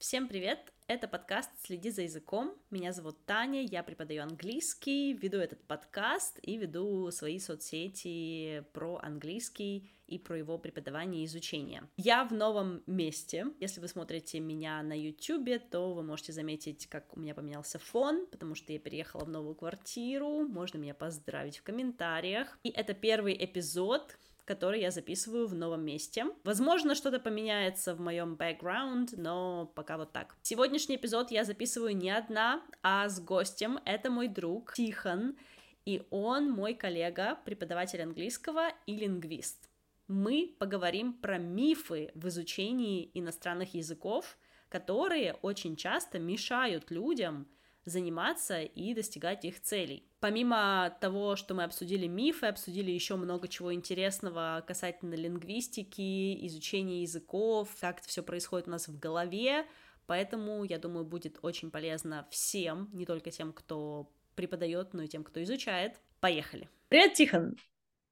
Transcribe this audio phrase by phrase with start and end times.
[0.00, 0.72] Всем привет!
[0.86, 2.56] Это подкаст «Следи за языком».
[2.70, 9.90] Меня зовут Таня, я преподаю английский, веду этот подкаст и веду свои соцсети про английский
[10.06, 11.82] и про его преподавание и изучение.
[11.98, 13.48] Я в новом месте.
[13.60, 18.26] Если вы смотрите меня на YouTube, то вы можете заметить, как у меня поменялся фон,
[18.30, 20.48] потому что я переехала в новую квартиру.
[20.48, 22.58] Можно меня поздравить в комментариях.
[22.62, 26.26] И это первый эпизод, который я записываю в новом месте.
[26.44, 30.36] Возможно, что-то поменяется в моем бэкграунд, но пока вот так.
[30.42, 33.78] Сегодняшний эпизод я записываю не одна, а с гостем.
[33.84, 35.36] Это мой друг Тихон,
[35.84, 39.68] и он мой коллега, преподаватель английского и лингвист.
[40.08, 44.36] Мы поговорим про мифы в изучении иностранных языков,
[44.68, 47.46] которые очень часто мешают людям
[47.84, 50.06] заниматься и достигать их целей.
[50.20, 57.74] Помимо того, что мы обсудили мифы, обсудили еще много чего интересного касательно лингвистики, изучения языков,
[57.80, 59.66] как это все происходит у нас в голове,
[60.06, 65.24] поэтому, я думаю, будет очень полезно всем, не только тем, кто преподает, но и тем,
[65.24, 66.00] кто изучает.
[66.20, 66.68] Поехали.
[66.88, 67.56] Привет, Тихон!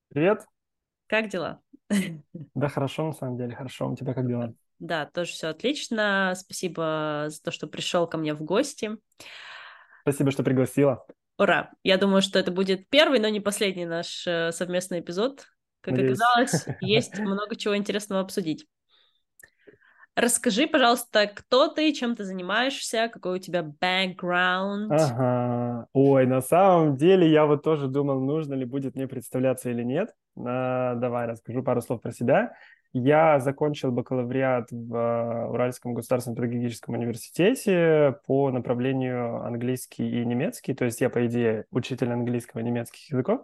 [0.09, 0.47] Привет!
[1.07, 1.61] Как дела?
[2.55, 3.91] Да, хорошо, на самом деле, хорошо.
[3.91, 4.55] У тебя как дела?
[4.79, 6.35] Да, тоже все отлично.
[6.37, 8.97] Спасибо за то, что пришел ко мне в гости.
[10.09, 11.05] Спасибо, что пригласила.
[11.37, 11.71] Ура!
[11.83, 15.45] Я думаю, что это будет первый, но не последний наш э, совместный эпизод.
[15.83, 16.19] Как Надеюсь.
[16.19, 18.67] оказалось, есть много чего интересного обсудить.
[20.17, 24.91] Расскажи, пожалуйста, кто ты, чем ты занимаешься, какой у тебя бэкграунд.
[24.91, 25.87] Ага.
[25.93, 30.15] Ой, на самом деле я вот тоже думал, нужно ли будет мне представляться или нет.
[30.39, 32.55] А, давай расскажу пару слов про себя.
[32.99, 40.75] Я закончил бакалавриат в э, Уральском государственном педагогическом университете по направлению английский и немецкий.
[40.75, 43.43] То есть я, по идее, учитель английского и немецких языков.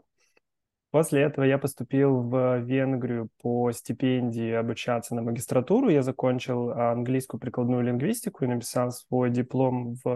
[0.90, 5.88] После этого я поступил в Венгрию по стипендии обучаться на магистратуру.
[5.88, 10.08] Я закончил английскую прикладную лингвистику и написал свой диплом в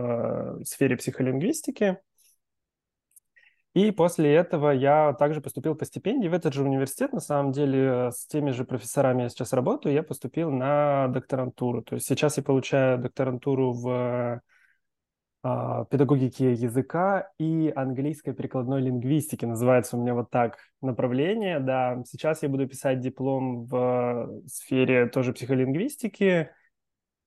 [0.60, 1.98] э, сфере психолингвистики.
[3.74, 7.12] И после этого я также поступил по стипендии в этот же университет.
[7.12, 9.94] На самом деле с теми же профессорами я сейчас работаю.
[9.94, 11.82] Я поступил на докторантуру.
[11.82, 14.40] То есть сейчас я получаю докторантуру в
[15.42, 19.44] а, педагогике языка и английской прикладной лингвистики.
[19.44, 21.60] Называется у меня вот так направление.
[21.60, 26.50] Да, сейчас я буду писать диплом в сфере тоже психолингвистики,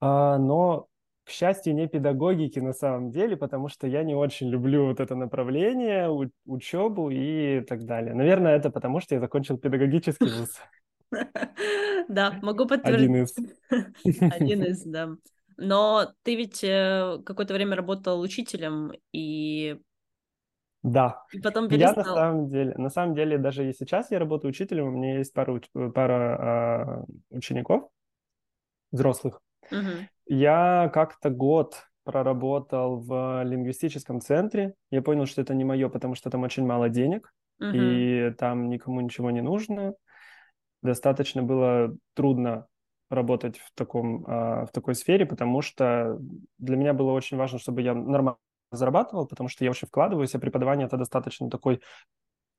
[0.01, 0.87] а, но
[1.23, 5.15] к счастью, не педагогики на самом деле, потому что я не очень люблю вот это
[5.15, 6.09] направление,
[6.45, 8.13] учебу и так далее.
[8.13, 10.59] Наверное, это потому, что я закончил педагогический вуз.
[12.07, 13.09] Да, могу подтвердить.
[13.09, 13.35] Один из.
[14.33, 15.09] Один из, да.
[15.57, 19.77] Но ты ведь э, какое-то время работал учителем и
[20.83, 21.23] да.
[21.31, 22.03] И потом перестал.
[22.03, 25.19] Я на самом деле, на самом деле, даже и сейчас я работаю учителем, у меня
[25.19, 25.61] есть пара,
[25.93, 27.89] пара э, учеников,
[28.91, 29.41] взрослых.
[29.71, 30.07] Угу.
[30.33, 34.75] Я как-то год проработал в лингвистическом центре.
[34.89, 37.73] Я понял, что это не мое, потому что там очень мало денег, uh-huh.
[37.73, 39.93] и там никому ничего не нужно.
[40.81, 42.67] Достаточно было трудно
[43.09, 46.17] работать в, таком, а, в такой сфере, потому что
[46.59, 48.37] для меня было очень важно, чтобы я нормально
[48.71, 51.81] зарабатывал, потому что я вообще вкладываюсь, а преподавание это достаточно такой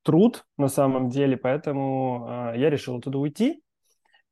[0.02, 3.62] труд на самом деле, поэтому а, я решил оттуда уйти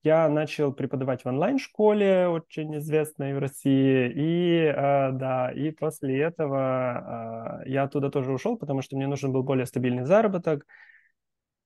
[0.03, 7.61] я начал преподавать в онлайн-школе, очень известной в России, и э, да, и после этого
[7.65, 10.67] э, я оттуда тоже ушел, потому что мне нужен был более стабильный заработок.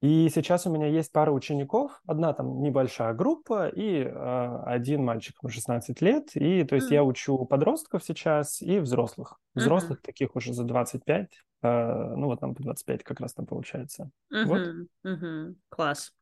[0.04, 5.34] И сейчас у меня есть пара учеников, одна там небольшая группа и э, один мальчик,
[5.42, 6.94] ему 16 лет, и то есть mm.
[6.94, 10.04] я учу подростков сейчас и взрослых, взрослых mm-hmm.
[10.04, 11.31] таких уже за 25,
[11.62, 14.10] э, ну вот там по 25 как раз там получается.
[14.31, 14.44] Mm-hmm.
[14.44, 15.10] Вот.
[15.10, 15.54] Mm-hmm.
[15.70, 16.12] Класс.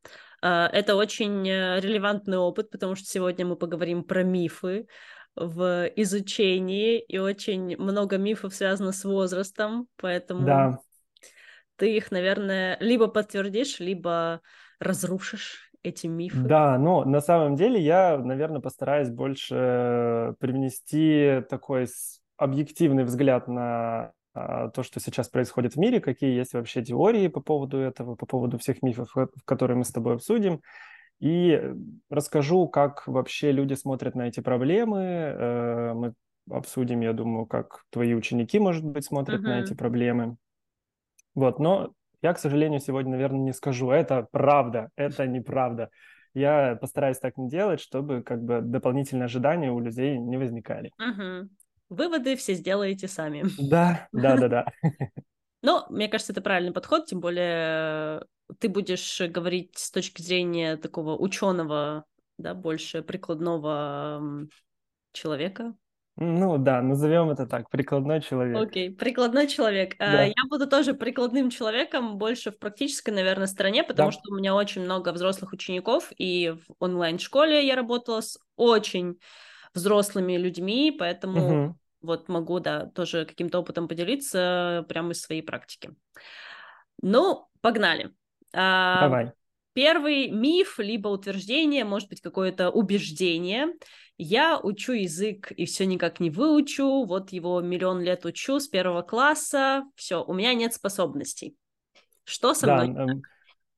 [0.41, 4.87] А, это очень э, релевантный опыт, потому что сегодня мы поговорим про мифы
[5.35, 10.79] в изучении, и очень много мифов связано с возрастом, поэтому да.
[11.75, 14.41] Ты их, наверное, либо подтвердишь, либо
[14.79, 16.37] разрушишь эти мифы.
[16.39, 21.87] Да, но на самом деле я, наверное, постараюсь больше привнести такой
[22.37, 27.41] объективный взгляд на а, то, что сейчас происходит в мире, какие есть вообще теории по
[27.41, 29.13] поводу этого, по поводу всех мифов,
[29.45, 30.61] которые мы с тобой обсудим.
[31.19, 31.61] И
[32.09, 34.99] расскажу, как вообще люди смотрят на эти проблемы.
[34.99, 36.13] Э, мы
[36.49, 39.47] обсудим, я думаю, как твои ученики, может быть, смотрят uh-huh.
[39.47, 40.35] на эти проблемы.
[41.35, 43.91] Вот, но я, к сожалению, сегодня, наверное, не скажу.
[43.91, 45.89] Это правда, это неправда.
[46.33, 50.91] Я постараюсь так не делать, чтобы как бы дополнительные ожидания у людей не возникали.
[50.99, 51.47] Uh-huh.
[51.89, 53.43] Выводы все сделаете сами.
[53.59, 54.65] Да, да, да, да.
[55.61, 58.25] Но мне кажется, это правильный подход, тем более
[58.59, 62.05] ты будешь говорить с точки зрения такого ученого,
[62.37, 64.47] да, больше прикладного
[65.13, 65.75] человека,
[66.15, 68.55] Ну да, назовем это так, прикладной человек.
[68.55, 68.95] Окей, okay.
[68.95, 69.95] прикладной человек.
[69.97, 70.23] А, да.
[70.25, 74.11] Я буду тоже прикладным человеком, больше в практической, наверное, стороне, потому да.
[74.11, 79.19] что у меня очень много взрослых учеников, и в онлайн-школе я работала с очень
[79.73, 81.77] взрослыми людьми, поэтому угу.
[82.03, 85.95] вот могу, да, тоже каким-то опытом поделиться прямо из своей практики.
[87.01, 88.13] Ну, погнали.
[88.53, 89.31] А, Давай.
[89.73, 93.73] Первый миф, либо утверждение, может быть, какое-то убеждение.
[94.17, 99.01] Я учу язык и все никак не выучу, вот его миллион лет учу с первого
[99.01, 101.55] класса, все, у меня нет способностей.
[102.23, 103.23] Что со да, мной?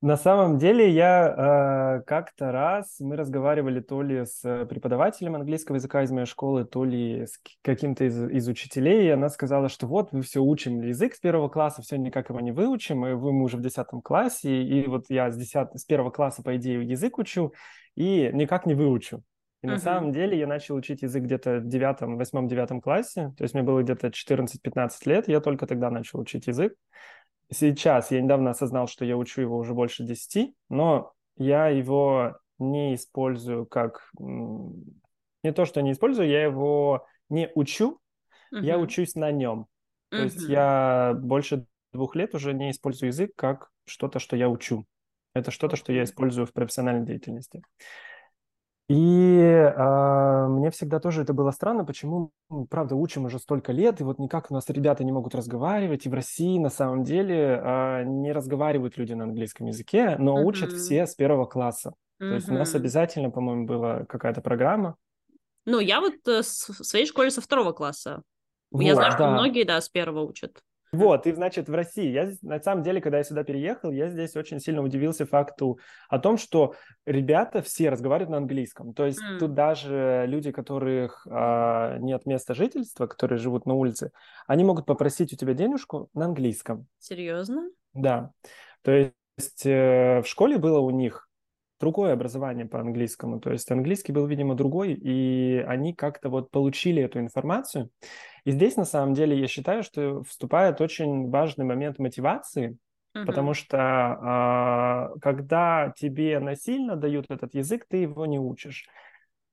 [0.05, 6.03] На самом деле я э, как-то раз, мы разговаривали то ли с преподавателем английского языка
[6.03, 10.13] из моей школы, то ли с каким-то из, из учителей, и она сказала, что вот
[10.13, 13.45] мы все учим язык с первого класса, все никак его не выучим, и вы, мы
[13.45, 17.17] уже в десятом классе, и вот я с, 10, с первого класса, по идее, язык
[17.17, 17.53] учу,
[17.95, 19.23] и никак не выучу.
[19.63, 19.71] И uh-huh.
[19.71, 23.55] на самом деле я начал учить язык где-то в девятом, восьмом, девятом классе, то есть
[23.55, 26.75] мне было где-то 14-15 лет, я только тогда начал учить язык
[27.51, 32.95] сейчас я недавно осознал, что я учу его уже больше 10, но я его не
[32.95, 34.09] использую как...
[34.19, 37.99] Не то, что не использую, я его не учу,
[38.51, 38.61] uh-huh.
[38.61, 39.67] я учусь на нем.
[40.09, 40.23] То uh-huh.
[40.23, 44.85] есть я больше двух лет уже не использую язык как что-то, что я учу.
[45.35, 47.61] Это что-то, что я использую в профессиональной деятельности.
[48.87, 53.99] И э, мне всегда тоже это было странно, почему, ну, правда, учим уже столько лет,
[53.99, 57.59] и вот никак у нас ребята не могут разговаривать, и в России на самом деле
[57.63, 60.43] э, не разговаривают люди на английском языке, но uh-huh.
[60.43, 61.95] учат все с первого класса.
[62.21, 62.29] Uh-huh.
[62.29, 64.97] То есть у нас обязательно, по-моему, была какая-то программа.
[65.65, 68.21] Ну, я вот э, в своей школе со второго класса.
[68.69, 69.17] Вот, я знаю, да.
[69.17, 70.61] что многие, да, с первого учат.
[70.91, 72.09] Вот, и, значит, в России.
[72.09, 75.79] Я, на самом деле, когда я сюда переехал, я здесь очень сильно удивился факту
[76.09, 78.93] о том, что ребята все разговаривают на английском.
[78.93, 79.39] То есть mm.
[79.39, 84.11] тут даже люди, которых а, нет места жительства, которые живут на улице,
[84.47, 86.87] они могут попросить у тебя денежку на английском.
[86.99, 87.69] Серьезно?
[87.93, 88.31] Да.
[88.81, 91.27] То есть э, в школе было у них
[91.79, 93.39] другое образование по английскому.
[93.39, 97.89] То есть английский был, видимо, другой, и они как-то вот получили эту информацию.
[98.45, 102.77] И здесь, на самом деле, я считаю, что вступает очень важный момент мотивации,
[103.15, 103.25] uh-huh.
[103.25, 108.85] потому что э, когда тебе насильно дают этот язык, ты его не учишь.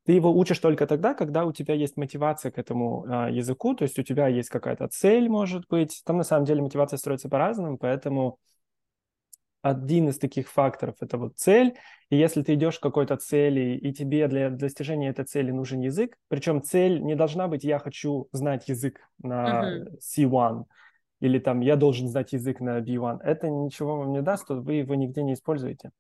[0.04, 3.84] Ты его учишь только тогда, когда у тебя есть мотивация к этому э, языку, то
[3.84, 6.02] есть у тебя есть какая-то цель, может быть.
[6.04, 8.38] Там на самом деле мотивация строится по-разному, поэтому
[9.62, 11.76] один из таких факторов– это вот цель.
[12.11, 16.17] И если ты идешь к какой-то цели, и тебе для достижения этой цели нужен язык,
[16.29, 19.99] причем цель не должна быть «я хочу знать язык на uh-huh.
[20.00, 20.64] C1»,
[21.20, 23.20] или там «я должен знать язык на B1».
[23.23, 25.93] Это ничего вам не даст, то вы его нигде не используете.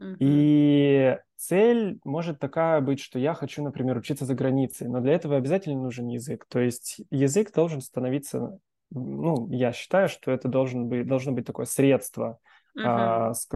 [0.00, 0.16] Uh-huh.
[0.18, 5.36] И цель может такая быть, что я хочу, например, учиться за границей, но для этого
[5.36, 6.46] обязательно нужен язык.
[6.48, 8.58] То есть язык должен становиться,
[8.90, 12.38] ну, я считаю, что это должен быть, должно быть такое средство–
[12.76, 12.82] uh-huh.
[12.84, 13.48] а, с,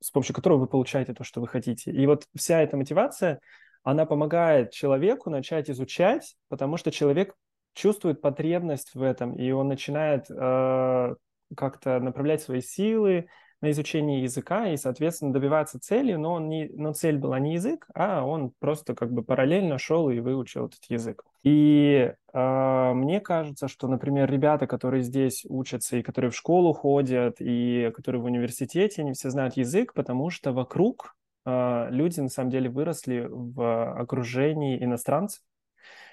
[0.00, 1.90] с помощью которого вы получаете то, что вы хотите.
[1.90, 3.40] И вот вся эта мотивация,
[3.82, 7.34] она помогает человеку начать изучать, потому что человек
[7.74, 11.14] чувствует потребность в этом, и он начинает э,
[11.56, 13.28] как-то направлять свои силы
[13.62, 17.86] на изучение языка и, соответственно, добиваться цели, но, он не, но цель была не язык,
[17.94, 21.22] а он просто как бы параллельно шел и выучил этот язык.
[21.44, 27.36] И э, мне кажется, что, например, ребята, которые здесь учатся и которые в школу ходят,
[27.38, 31.14] и которые в университете, они все знают язык, потому что вокруг
[31.46, 35.40] э, люди на самом деле выросли в окружении иностранцев.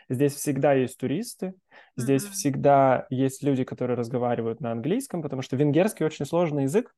[0.08, 1.54] Здесь всегда есть туристы,
[1.96, 2.32] здесь mm-hmm.
[2.32, 6.94] всегда есть люди, которые разговаривают на английском, потому что венгерский очень сложный язык,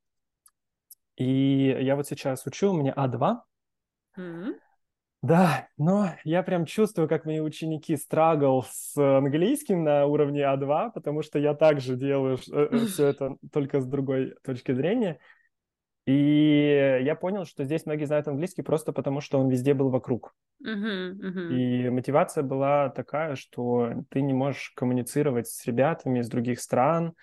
[1.16, 3.42] и я вот сейчас учу, у меня А2.
[4.18, 4.54] Mm-hmm.
[5.22, 11.22] Да, но я прям чувствую, как мои ученики страгл с английским на уровне А2, потому
[11.22, 15.20] что я также делаю э, э, все это только с другой точки зрения.
[16.08, 20.34] И я понял, что здесь многие знают английский просто потому, что он везде был вокруг.
[20.66, 21.54] Uh-huh, uh-huh.
[21.54, 27.14] И мотивация была такая, что ты не можешь коммуницировать с ребятами из других стран,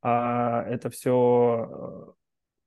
[0.00, 2.14] а это все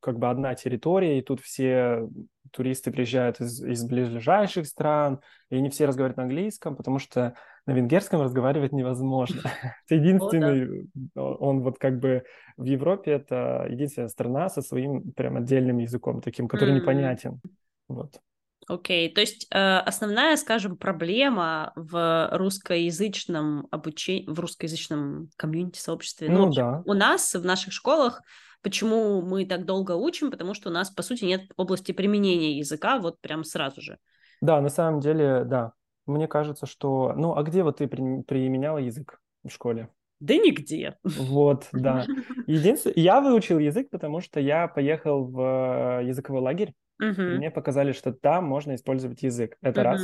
[0.03, 2.07] как бы одна территория, и тут все
[2.51, 7.71] туристы приезжают из, из ближайших стран, и они все разговаривают на английском, потому что на
[7.71, 9.41] венгерском разговаривать невозможно.
[9.87, 12.23] Это единственный, он вот как бы
[12.57, 17.39] в Европе это единственная страна со своим прям отдельным языком, таким, который непонятен.
[17.87, 18.19] Вот.
[18.67, 19.13] Окей, okay.
[19.13, 26.53] то есть э, основная, скажем, проблема в русскоязычном обучении, в русскоязычном комьюнити сообществе, ну, ну
[26.53, 26.81] да.
[26.85, 28.21] у нас в наших школах
[28.63, 30.31] Почему мы так долго учим?
[30.31, 33.99] Потому что у нас, по сути, нет области применения языка вот прям сразу же.
[34.41, 35.73] Да, на самом деле, да.
[36.05, 37.13] Мне кажется, что...
[37.15, 38.21] Ну, а где вот ты при...
[38.23, 39.89] применяла язык в школе?
[40.19, 40.97] Да нигде.
[41.03, 42.05] Вот, да.
[42.47, 47.91] Единственное, я выучил язык, потому что я поехал в э, языковой лагерь, и мне показали,
[47.91, 49.57] что там можно использовать язык.
[49.61, 50.01] Это раз.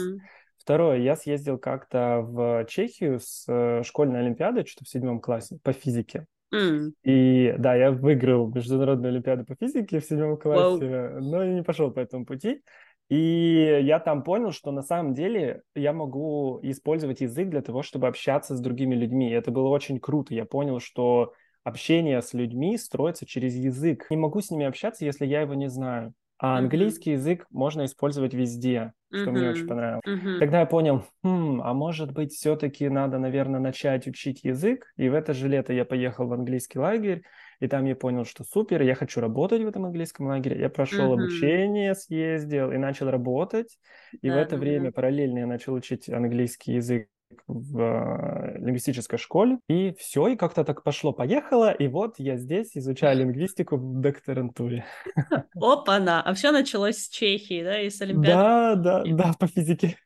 [0.58, 5.72] Второе, я съездил как-то в Чехию с э, школьной олимпиадой, что-то в седьмом классе, по
[5.72, 6.28] физике.
[6.54, 6.92] Mm.
[7.04, 11.20] И да, я выиграл международную олимпиаду по физике в седьмом классе, wow.
[11.20, 12.64] но не пошел по этому пути.
[13.10, 18.08] И я там понял, что на самом деле я могу использовать язык для того, чтобы
[18.08, 19.30] общаться с другими людьми.
[19.30, 20.34] И это было очень круто.
[20.36, 24.06] Я понял, что общение с людьми строится через язык.
[24.12, 26.14] Не могу с ними общаться, если я его не знаю.
[26.40, 27.16] А английский mm-hmm.
[27.16, 29.32] язык можно использовать везде, что mm-hmm.
[29.32, 30.04] мне очень понравилось.
[30.08, 30.40] Mm-hmm.
[30.40, 34.86] Тогда я понял, хм, а может быть, все-таки надо, наверное, начать учить язык.
[34.96, 37.24] И в это же лето я поехал в английский лагерь,
[37.60, 40.58] и там я понял, что супер, я хочу работать в этом английском лагере.
[40.58, 41.22] Я прошел mm-hmm.
[41.22, 43.78] обучение, съездил и начал работать.
[44.22, 47.10] И да, в это да, время параллельно я начал учить английский язык
[47.48, 53.20] в э, лингвистической школе, и все, и как-то так пошло-поехало, и вот я здесь изучаю
[53.20, 54.86] лингвистику в докторантуре.
[55.56, 56.22] Опа-на!
[56.22, 58.84] А все началось с Чехии, да, и с Олимпиады?
[58.84, 59.98] Да, да, да, по физике.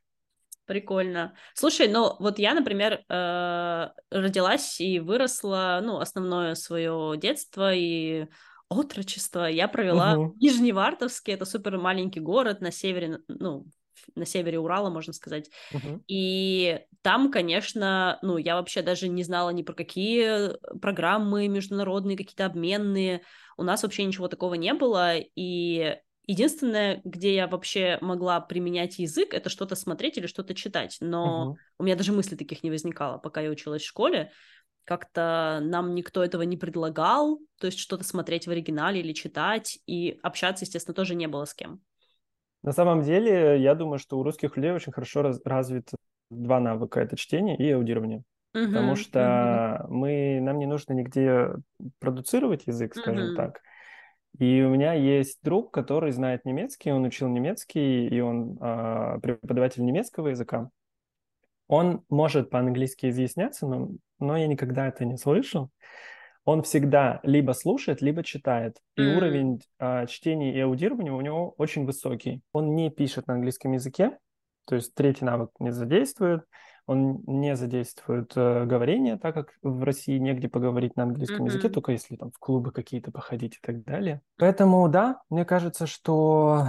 [0.66, 1.34] Прикольно.
[1.54, 8.28] Слушай, ну вот я, например, э, родилась и выросла, ну, основное свое детство и
[8.70, 10.34] отрочество я провела угу.
[10.34, 13.66] в Нижневартовске, это супер маленький город на севере, ну,
[14.16, 15.50] на севере Урала, можно сказать.
[15.72, 16.02] Uh-huh.
[16.08, 22.46] И там, конечно, ну, я вообще даже не знала ни про какие программы международные, какие-то
[22.46, 23.22] обменные.
[23.58, 25.16] У нас вообще ничего такого не было.
[25.18, 30.98] И единственное, где я вообще могла применять язык, это что-то смотреть или что-то читать.
[31.02, 31.74] Но uh-huh.
[31.80, 34.32] у меня даже мыслей таких не возникало, пока я училась в школе.
[34.86, 40.20] Как-то нам никто этого не предлагал, то есть что-то смотреть в оригинале или читать, и
[40.24, 41.82] общаться, естественно, тоже не было с кем.
[42.64, 45.90] На самом деле, я думаю, что у русских людей очень хорошо раз, развит
[46.30, 47.02] два навыка.
[47.02, 48.24] Это чтение и аудирование.
[48.56, 49.88] Uh-huh, Потому что uh-huh.
[49.90, 51.50] мы, нам не нужно нигде
[52.00, 53.36] продуцировать язык, скажем uh-huh.
[53.36, 53.62] так.
[54.40, 59.84] И у меня есть друг, который знает немецкий, он учил немецкий, и он э, преподаватель
[59.84, 60.70] немецкого языка.
[61.68, 63.90] Он может по-английски изъясняться, но,
[64.20, 65.70] но я никогда это не слышал
[66.46, 68.78] он всегда либо слушает, либо читает.
[68.96, 69.18] И mm.
[69.18, 72.42] уровень а, чтения и аудирования у него очень высокий.
[72.52, 74.18] Он не пишет на английском языке,
[74.66, 76.44] то есть третий навык не задействует.
[76.86, 81.48] Он не задействует э, говорение, так как в России негде поговорить на английском mm-hmm.
[81.48, 84.20] языке, только если там в клубы какие-то походить и так далее.
[84.38, 86.66] Поэтому, да, мне кажется, что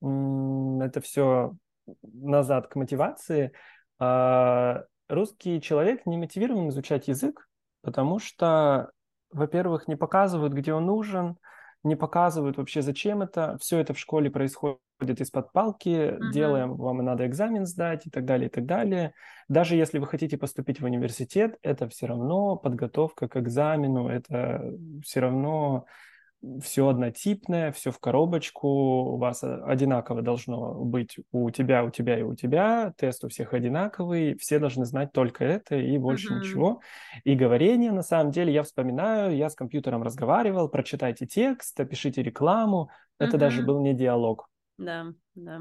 [0.00, 1.56] м- это все
[2.02, 3.52] назад к мотивации.
[3.98, 7.48] А, русский человек не мотивирован изучать язык,
[7.82, 8.90] Потому что,
[9.30, 11.36] во-первых, не показывают, где он нужен,
[11.82, 13.56] не показывают вообще, зачем это.
[13.60, 16.30] Все это в школе происходит из-под палки, uh-huh.
[16.30, 19.14] делаем, вам надо экзамен сдать и так далее, и так далее.
[19.48, 25.20] Даже если вы хотите поступить в университет, это все равно подготовка к экзамену, это все
[25.20, 25.86] равно
[26.62, 32.22] все однотипное, все в коробочку, у вас одинаково должно быть у тебя, у тебя и
[32.22, 36.38] у тебя, тест у всех одинаковый, все должны знать только это и больше uh-huh.
[36.38, 36.80] ничего.
[37.24, 42.90] И говорение, на самом деле, я вспоминаю, я с компьютером разговаривал, прочитайте текст, опишите рекламу,
[42.90, 43.26] uh-huh.
[43.26, 44.48] это даже был не диалог.
[44.78, 45.60] Да, да.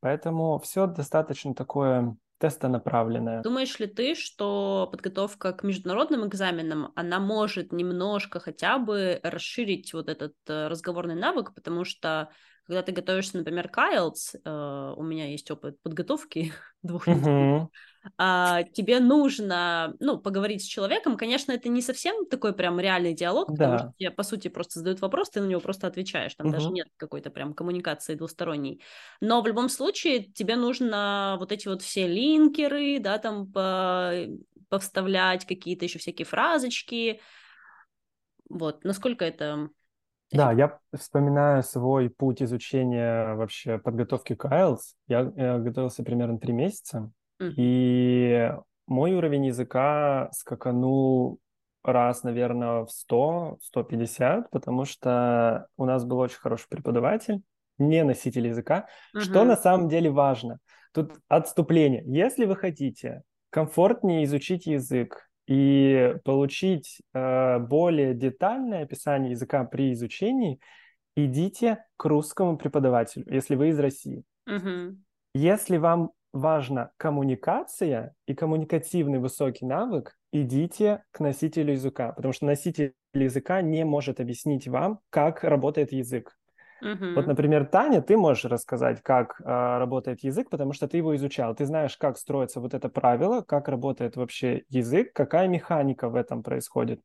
[0.00, 3.40] Поэтому все достаточно такое тестонаправленная.
[3.42, 10.08] Думаешь ли ты, что подготовка к международным экзаменам, она может немножко хотя бы расширить вот
[10.08, 12.30] этот э, разговорный навык, потому что
[12.66, 16.52] когда ты готовишься, например, к IELTS, э, у меня есть опыт подготовки
[16.82, 17.68] двух недель,
[18.18, 21.16] а, тебе нужно, ну, поговорить с человеком.
[21.16, 23.54] Конечно, это не совсем такой прям реальный диалог, да.
[23.54, 26.34] потому что тебе, по сути, просто задают вопрос, ты на него просто отвечаешь.
[26.34, 26.52] Там uh-huh.
[26.52, 28.82] даже нет какой-то прям коммуникации двусторонней.
[29.20, 34.12] Но в любом случае тебе нужно вот эти вот все линкеры, да, там по
[34.68, 37.20] повставлять какие-то еще всякие фразочки.
[38.48, 39.68] Вот, насколько это
[40.32, 44.80] да, я вспоминаю свой путь изучения вообще подготовки к IELTS.
[45.06, 47.10] Я, я готовился примерно три месяца,
[47.40, 47.54] mm-hmm.
[47.56, 48.52] и
[48.86, 51.38] мой уровень языка скаканул
[51.84, 57.42] раз, наверное, в 100-150, потому что у нас был очень хороший преподаватель,
[57.78, 59.20] не носитель языка, mm-hmm.
[59.20, 60.58] что на самом деле важно.
[60.92, 62.02] Тут отступление.
[62.06, 70.60] Если вы хотите комфортнее изучить язык, и получить э, более детальное описание языка при изучении,
[71.14, 74.24] идите к русскому преподавателю, если вы из России.
[74.46, 74.96] Угу.
[75.34, 82.94] Если вам важна коммуникация и коммуникативный высокий навык, идите к носителю языка, потому что носитель
[83.12, 86.34] языка не может объяснить вам, как работает язык.
[86.82, 87.14] Мгм.
[87.14, 91.54] Вот, например, Таня, ты можешь рассказать, как а, работает язык, потому что ты его изучал.
[91.54, 96.42] Ты знаешь, как строится вот это правило, как работает вообще язык, какая механика в этом
[96.42, 97.00] происходит.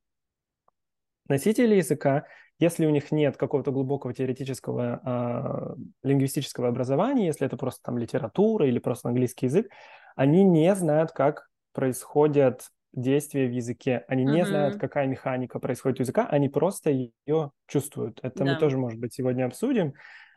[1.29, 2.25] Носители языка,
[2.57, 8.65] если у них нет какого-то глубокого теоретического а, лингвистического образования, если это просто там литература
[8.67, 9.69] или просто английский язык,
[10.15, 14.03] они не знают, как происходят действия в языке.
[14.07, 18.19] Они не знают, какая механика происходит у языка, они просто ее чувствуют.
[18.23, 18.59] Это мы Да.
[18.59, 19.93] тоже, может быть, сегодня обсудим.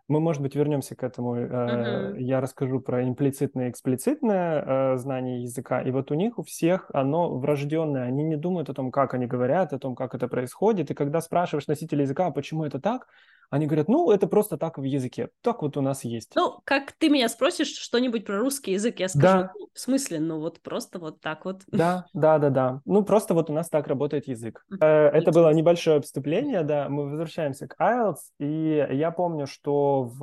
[0.08, 1.36] Мы, может быть, вернемся к этому.
[1.36, 2.18] Мгм.
[2.18, 5.80] Я расскажу про имплицитное и эксплицитное э, знание языка.
[5.82, 8.04] И вот у них у всех оно врожденное.
[8.04, 10.90] Они не думают о том, как они говорят, о том, как это происходит.
[10.90, 13.06] И когда спрашиваешь носителя языка, а почему это так,
[13.50, 15.28] они говорят, ну, это просто так в языке.
[15.42, 16.32] Так вот у нас есть.
[16.36, 20.20] Ну, как ты меня спросишь что-нибудь про русский язык, я скажу, Да, «Ну, в смысле,
[20.20, 21.62] ну вот просто вот так вот.
[21.66, 22.80] Да, да, да, да.
[22.84, 24.64] Ну, просто вот у нас так работает язык.
[24.80, 26.88] Э, Это было небольшое вступление, да.
[26.88, 30.18] Мы возвращаемся к IELTS, и я помню, что в,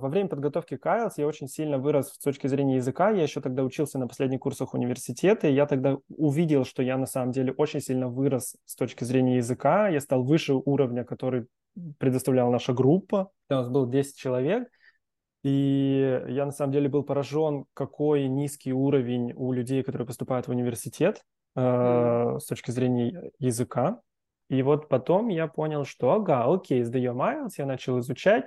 [0.00, 3.10] во время подготовки к IELTS я очень сильно вырос с точки зрения языка.
[3.10, 7.06] Я еще тогда учился на последних курсах университета, и я тогда увидел, что я на
[7.06, 9.88] самом деле очень сильно вырос с точки зрения языка.
[9.88, 11.46] Я стал выше уровня, который
[11.98, 13.30] предоставляла наша группа.
[13.48, 14.68] У нас было 10 человек.
[15.42, 20.50] И я на самом деле был поражен, какой низкий уровень у людей, которые поступают в
[20.50, 21.22] университет
[21.54, 24.00] э, с точки зрения языка.
[24.48, 28.46] И вот потом я понял, что ага, окей, сдаем IELTS, я начал изучать.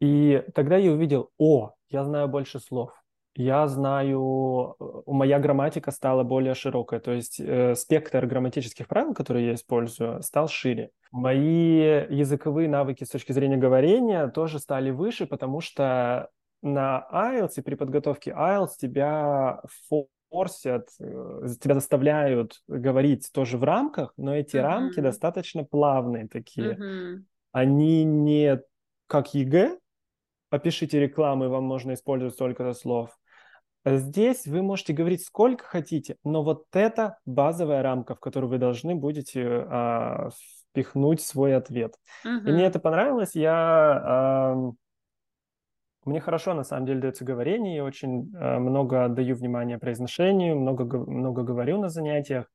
[0.00, 2.92] И тогда я увидел, о, я знаю больше слов.
[3.34, 9.46] Я знаю, э, моя грамматика стала более широкая, то есть э, спектр грамматических правил, которые
[9.46, 10.90] я использую, стал шире.
[11.10, 16.30] Мои языковые навыки с точки зрения говорения тоже стали выше, потому что
[16.62, 19.62] на IELTS и при подготовке IELTS тебя
[20.30, 25.04] форсят, э, тебя заставляют говорить тоже в рамках, но эти рамки Мгм.
[25.08, 26.74] достаточно плавные такие.
[26.74, 27.26] Мгм.
[27.52, 28.60] Они не
[29.08, 29.78] как ЕГЭ,
[30.50, 33.18] опишите рекламу, и вам можно использовать столько-то слов.
[33.84, 38.94] Здесь вы можете говорить сколько хотите, но вот это базовая рамка, в которую вы должны
[38.94, 40.28] будете а,
[40.70, 41.94] впихнуть свой ответ.
[42.24, 43.34] И мне это понравилось.
[43.34, 44.76] Я, ам,
[46.04, 50.84] мне хорошо на самом деле дается говорение, я очень а, много отдаю внимания произношению, много,
[50.98, 52.46] много говорю на занятиях.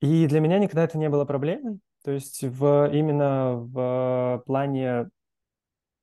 [0.00, 1.80] И для меня никогда это не было проблемой.
[2.04, 5.08] То есть в, именно в плане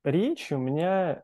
[0.04, 1.24] речи у меня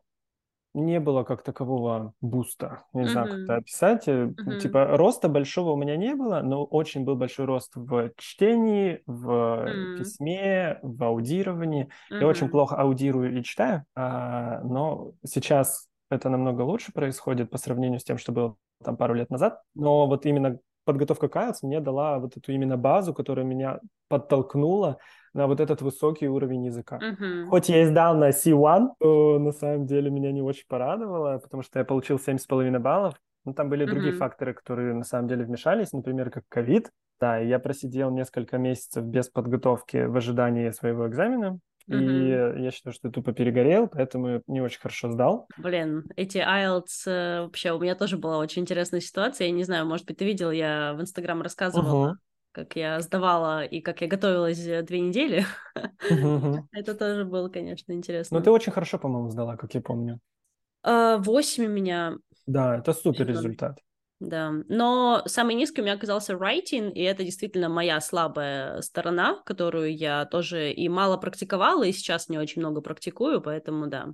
[0.78, 2.84] не было как такового буста.
[2.94, 4.08] Не знаю, как это описать.
[4.08, 4.58] Мгм.
[4.60, 9.32] Типа роста большого у меня не было, но очень был большой рост в чтении, в
[9.32, 9.98] М.
[9.98, 11.90] письме, в аудировании.
[12.10, 18.00] Я очень плохо аудирую и читаю, а, но сейчас это намного лучше происходит по сравнению
[18.00, 19.62] с тем, что было там пару лет назад.
[19.76, 24.98] Но вот именно подготовка к IELTS мне дала вот эту именно базу, которая меня подтолкнула
[25.34, 26.98] на вот этот высокий уровень языка.
[27.00, 27.50] Мгм.
[27.50, 31.64] Хоть я и сдал на C1, то на самом деле меня не очень порадовало, потому
[31.64, 33.14] что я получил 7,5 баллов.
[33.46, 34.20] Но там были другие Мгм.
[34.20, 36.92] факторы, которые на самом деле вмешались, например, как ковид.
[37.20, 41.60] Да, я просидел несколько месяцев без подготовки в ожидании своего экзамена.
[41.88, 42.42] И Мгм.
[42.58, 45.50] я считаю, что я тупо перегорел, поэтому не очень хорошо сдал.
[45.56, 49.48] Блин, эти IELTS, э, вообще, у меня тоже была очень интересная ситуация.
[49.48, 52.18] Я не знаю, может быть, ты видел, я в Инстаграм рассказывала, Угу,
[52.52, 55.46] как я сдавала и как я готовилась э, две недели.
[56.10, 56.68] угу.
[56.72, 57.92] Это тоже было, конечно,
[58.30, 58.40] Но интересно.
[58.40, 60.22] ты очень хорошо, по-моему, сдала, как я помню.
[60.84, 63.80] А, Восемь у меня, Да, это супер результат.
[64.20, 64.52] Да.
[64.68, 70.26] Но самый низкий у меня оказался writing, и это действительно моя слабая сторона, которую я
[70.26, 74.10] тоже и мало практиковала, и сейчас не очень много практикую, поэтому да.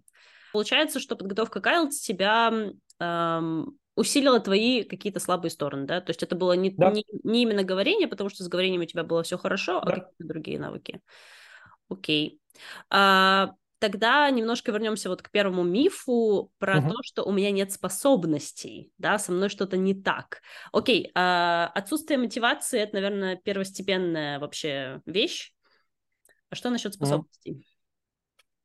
[0.52, 2.54] Получается, что подготовка к IELTS тебя
[3.00, 6.02] эм, усилила твои какие-то слабые стороны, да?
[6.02, 8.86] То есть это было не, Да, не, не именно говорение, потому что с говорением у
[8.86, 9.92] тебя было все хорошо, а да.
[9.94, 11.02] какие-то другие навыки.
[11.90, 12.40] Окей.
[12.90, 16.90] А, тогда немножко вернемся вот к первому мифу про Мгм.
[16.90, 20.42] то, что у меня нет способностей, да, со мной что-то не так.
[20.72, 25.54] Окей, а, отсутствие мотивации это, наверное, первостепенная вообще вещь.
[26.50, 27.68] А что насчет способностей?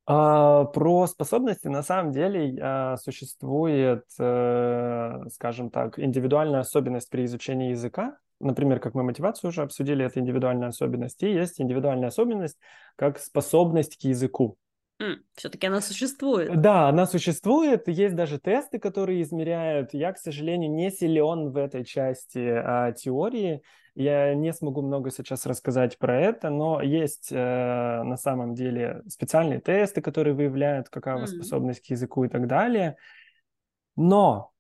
[0.07, 7.71] А, Про способности на самом деле а, существует, э, скажем так, индивидуальная особенность при изучении
[7.71, 8.19] языка.
[8.39, 11.21] Например, как мы мотивацию уже обсудили, это индивидуальная особенность.
[11.25, 12.57] И есть индивидуальная особенность
[12.95, 14.57] как способность к языку.
[15.35, 16.61] Все-таки она существует.
[16.61, 19.95] Да, она существует, есть даже тесты, которые измеряют.
[19.95, 23.63] Я, к сожалению, не силен в этой части а, теории.
[23.95, 29.61] Я не смогу много сейчас рассказать про это, но есть э, на самом деле специальные
[29.61, 31.43] тесты, которые выявляют, какая у вас М.
[31.43, 32.97] способность к языку и так далее.
[33.97, 34.53] Но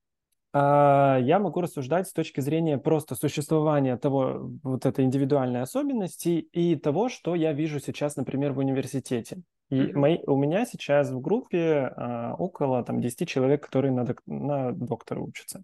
[0.52, 6.74] а, я могу рассуждать с точки зрения просто существования того, вот этой индивидуальной особенности и
[6.74, 9.42] того, что я вижу сейчас, например, в университете.
[9.70, 14.22] И мои, у меня сейчас в группе а, около там, 10 человек, которые на, док-
[14.26, 15.62] на доктора учатся.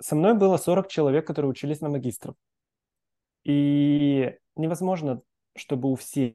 [0.00, 2.34] Со мной было 40 человек, которые учились на магистров.
[3.44, 5.20] И невозможно,
[5.54, 6.34] чтобы у всех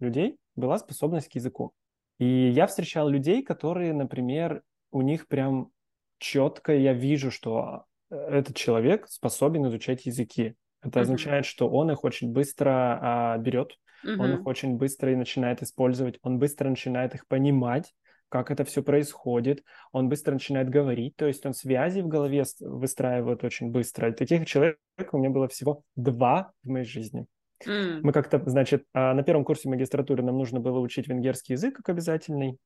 [0.00, 1.72] людей была способность к языку.
[2.18, 5.70] И я встречал людей, которые, например, у них прям
[6.18, 10.54] четко я вижу, что э, этот человек способен изучать языки.
[10.82, 15.62] Это означает, что он их очень быстро а, берет, он их очень быстро и начинает
[15.62, 17.94] использовать, он быстро начинает их понимать,
[18.30, 23.44] как это все происходит, он быстро начинает говорить, то есть он связи в голове выстраивает
[23.44, 24.10] очень быстро.
[24.10, 24.78] И таких человек
[25.12, 27.26] у меня было всего два в моей жизни.
[27.66, 28.00] М.
[28.02, 31.88] Мы как-то, значит, а, на первом курсе магистратуры нам нужно было учить венгерский язык как
[31.90, 32.56] обязательный.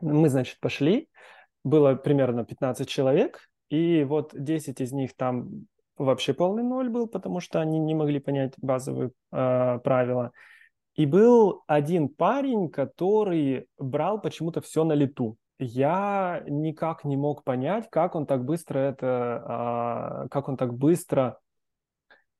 [0.00, 1.08] Мы, значит, пошли,
[1.62, 7.40] было примерно 15 человек, и вот 10 из них там вообще полный ноль был, потому
[7.40, 10.32] что они не могли понять базовые а, правила.
[10.94, 15.36] И был один парень, который брал почему-то все на лету.
[15.58, 21.38] Я никак не мог понять, как он так быстро это, а, как он так быстро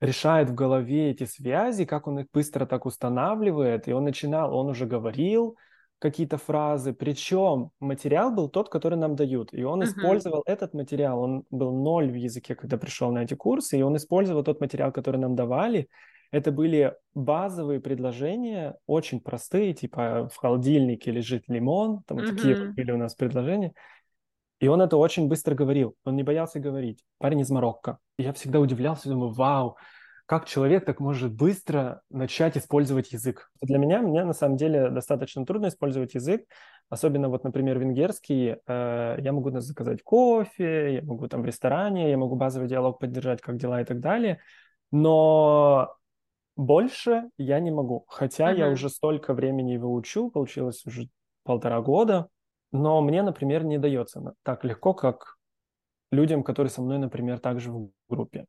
[0.00, 3.88] решает в голове эти связи, как он их быстро так устанавливает.
[3.88, 5.56] И он начинал, он уже говорил
[5.98, 9.54] какие-то фразы, причем материал был тот, который нам дают.
[9.54, 9.88] И он Мгм.
[9.88, 13.96] использовал этот материал, он был ноль в языке, когда пришел на эти курсы, и он
[13.96, 15.88] использовал тот материал, который нам давали.
[16.30, 22.90] Это были базовые предложения, очень простые, типа в холодильнике лежит лимон, там вот такие были
[22.90, 23.72] у нас предложения.
[24.60, 27.04] И он это очень быстро говорил, он не боялся говорить.
[27.18, 27.98] Парень из Марокко.
[28.18, 29.76] И я всегда удивлялся, думаю, вау,
[30.26, 33.50] как человек так может быстро начать использовать язык.
[33.60, 36.46] Для меня, мне на самом деле достаточно трудно использовать язык,
[36.88, 38.56] особенно вот, например, венгерский.
[38.66, 43.42] Э, я могу заказать кофе, я могу там в ресторане, я могу базовый диалог поддержать,
[43.42, 44.40] как дела и так далее,
[44.90, 45.94] но
[46.56, 48.04] больше я не могу.
[48.08, 48.74] Хотя я Мгм.
[48.74, 51.08] уже столько времени его учу, получилось уже
[51.42, 52.28] полтора года,
[52.72, 55.36] но мне, например, не дается так легко, как
[56.10, 58.46] людям, которые со мной, например, также в группе.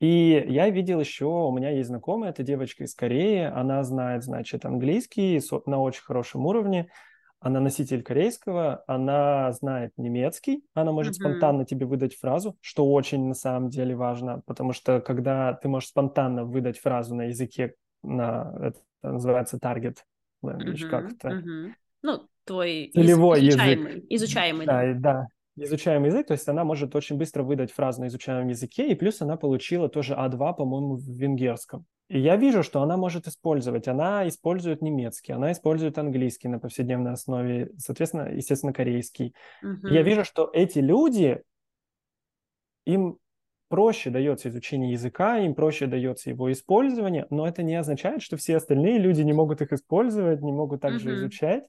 [0.00, 4.64] И я видел еще, у меня есть знакомая, это девочка из Кореи, она знает, значит,
[4.64, 6.90] английский на очень хорошем уровне,
[7.40, 11.16] она носитель корейского, она знает немецкий, она может Мгм.
[11.16, 15.90] спонтанно тебе выдать фразу, что очень на самом деле важно, потому что когда ты можешь
[15.90, 19.98] спонтанно выдать фразу на языке, на, это называется target
[20.44, 21.18] language, как Мгм.
[21.18, 21.36] это?
[21.36, 21.76] Мгм.
[22.02, 23.80] Ну, твой Целевой язык.
[23.86, 24.88] изучаемый, изучаемый, да.
[24.94, 28.94] Да, изучаемый язык, то есть она может очень быстро выдать фразу на изучаемом языке, и
[28.94, 31.86] плюс она получила тоже А2, по-моему, в венгерском.
[32.08, 33.88] И я вижу, что она может использовать.
[33.88, 39.34] Она использует немецкий, она использует английский на повседневной основе, соответственно, естественно, корейский.
[39.62, 39.94] Мгм.
[39.94, 41.42] Я вижу, что эти люди,
[42.84, 43.18] им
[43.68, 48.56] проще дается изучение языка, им проще дается его использование, но это не означает, что все
[48.56, 51.16] остальные люди не могут их использовать, не могут также Мгм.
[51.16, 51.64] изучать.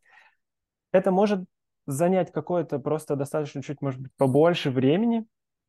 [0.91, 1.45] Это может
[1.85, 5.25] занять какое-то просто достаточно чуть, может быть, побольше времени,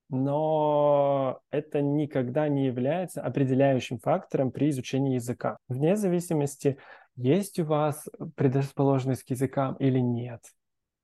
[0.09, 5.57] но это никогда не является определяющим фактором при изучении языка.
[5.69, 6.79] Вне зависимости,
[7.17, 10.43] есть у вас предрасположенность к языкам или нет.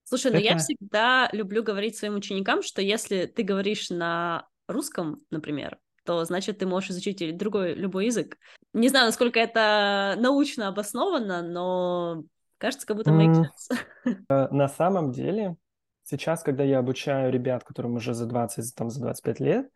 [0.04, 5.22] Слушай, ну я Это- всегда люблю говорить своим ученикам, что если ты говоришь на русском,
[5.30, 8.36] например, то значит ты можешь изучить другой любой язык.
[8.72, 12.24] Не знаю, насколько это научно обосновано, но
[12.62, 13.42] кажется, как будто makes М.
[13.42, 13.76] sense.
[14.30, 15.56] Э, На самом деле,
[16.04, 19.68] сейчас, когда я обучаю ребят, которым уже за 20, там, за 25 лет,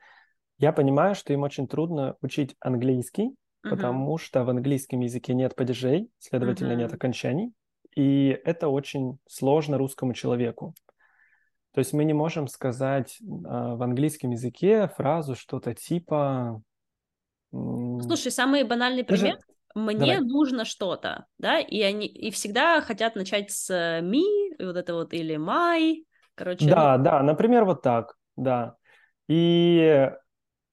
[0.59, 3.77] я понимаю, что им очень трудно учить английский, Мгм.
[3.77, 6.97] потому что в английском языке нет падежей, следовательно, нет Мгм.
[6.97, 7.53] окончаний,
[7.97, 10.75] и это очень сложно русскому человеку.
[11.73, 16.63] То есть мы не можем сказать а, в английском языке фразу что-то типа...
[17.53, 19.37] Слушай, самый банальный пример.
[19.77, 20.21] Мне Давай.
[20.21, 24.23] нужно что-то, да, и они и всегда хотят начать с me,
[24.59, 26.03] вот это вот, или my,
[26.35, 28.77] короче, ну, Да, да, например, вот так, да.
[29.29, 30.11] И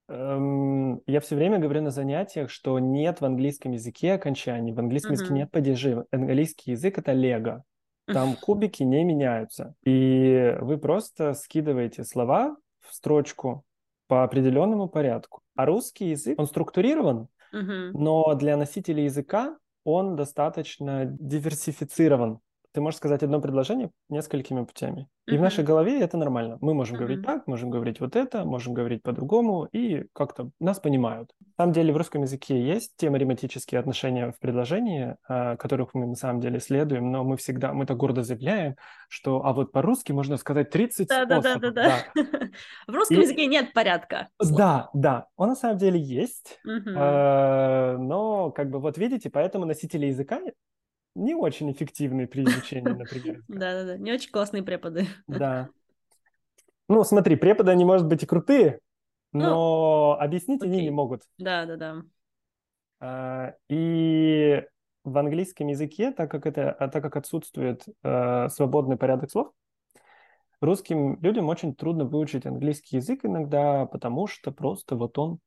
[0.08, 5.16] эм, я все время говорю на занятиях, что нет в английском языке окончаний, в английском
[5.16, 5.40] языке Мгм.
[5.40, 5.96] нет падежей.
[6.12, 7.66] Английский язык— это лего.
[8.14, 9.76] Там кубики не меняются.
[9.84, 13.66] И вы просто скидываете слова в строчку
[14.08, 15.42] по определенному порядку.
[15.56, 17.28] А русский язык, он структурирован.
[17.94, 22.40] Но для носителей языка он достаточно диверсифицирован.
[22.74, 25.08] Ты можешь сказать одно предложение несколькими путями.
[25.28, 26.58] И в нашей голове это нормально.
[26.60, 27.26] Мы можем говорить Мгм.
[27.26, 31.32] так, можем говорить вот это, можем говорить по-другому, и как-то нас понимают.
[31.40, 36.08] На самом деле в русском языке есть те математические отношения в предложении, а, которых мы
[36.08, 38.76] на самом деле следуем, но мы всегда, мы так гордо заявляем,
[39.08, 41.44] что, а вот по-русски можно сказать 30 способов.
[41.44, 41.98] Да-да-да-да-да.
[42.88, 44.30] В русском языке нет порядка.
[44.40, 46.60] Да, да, он на самом деле есть.
[46.66, 50.42] Э, но как бы вот видите, поэтому носители языка
[51.16, 53.44] не очень эффективны при изучении, например.
[53.48, 55.08] Да-да-да, не очень классные преподы.
[55.28, 55.70] Да.
[56.90, 58.80] Ну, смотри, преподы, они, может быть, и крутые,
[59.32, 61.24] Ну, но объяснить они не могут.
[61.38, 62.04] Да-да-да.
[63.00, 64.64] А, И
[65.04, 69.52] в английском языке, так как это, а так как отсутствует э, свободный порядок слов,
[70.62, 75.40] русским людям очень трудно выучить английский язык иногда, потому что просто вот он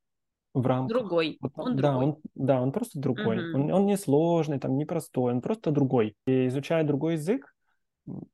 [0.57, 0.99] в рамках.
[0.99, 1.39] Другой.
[1.41, 2.07] Вот Он да, другой.
[2.07, 3.37] он, да, он просто другой.
[3.37, 3.65] Мгм.
[3.65, 6.15] Он, он не сложный, там, не простой, он просто другой.
[6.27, 7.53] И изучая другой язык,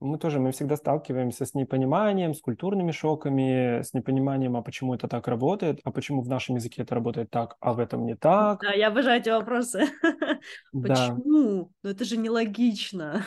[0.00, 5.08] мы тоже, мы всегда сталкиваемся с непониманием, с культурными шоками, с непониманием, а почему это
[5.08, 8.60] так работает, а почему в нашем языке это работает так, а в этом не так.
[8.60, 9.86] Да, я обожаю эти вопросы.
[10.72, 11.72] Да, Почему?
[11.82, 13.24] Ну это же нелогично.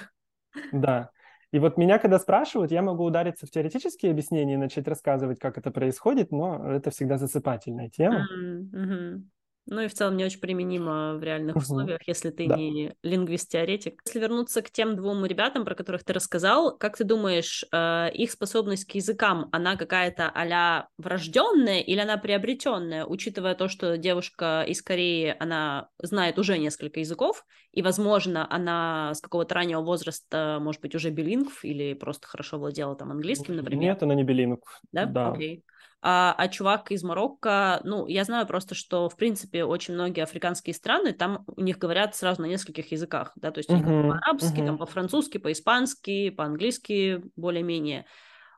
[0.71, 1.09] да.
[1.51, 5.57] И вот меня, когда спрашивают, я могу удариться в теоретические объяснения и начать рассказывать, как
[5.57, 8.29] это происходит, но это всегда засыпательная тема.
[8.73, 9.29] Мгм.
[9.67, 11.63] Ну и в целом не очень применимо в реальных Мгм.
[11.63, 12.55] условиях, если ты Да.
[12.55, 14.01] не лингвист-теоретик.
[14.05, 18.31] Если вернуться к тем двум ребятам, про которых ты рассказал, как ты думаешь, э, их
[18.31, 24.81] способность к языкам, она какая-то а-ля врожденная или она приобретенная, учитывая то, что девушка из
[24.83, 30.93] Кореи, она знает уже несколько языков, и, возможно, она с какого-то раннего возраста, может быть,
[30.93, 33.81] уже билингв или просто хорошо владела там английским, например?
[33.81, 34.79] Нет, она не билингв.
[34.91, 35.05] Да?
[35.07, 35.31] Да.
[35.31, 35.63] Окей.
[36.07, 40.75] А, а чувак из Марокко, ну, я знаю просто, что, в принципе, очень многие африканские
[40.75, 44.61] страны, там у них говорят сразу на нескольких языках, да, то есть они Мгм, по-арабски,
[44.61, 44.77] там, мгм.
[44.77, 48.05] по-французски, по-испански, по-английски более-менее.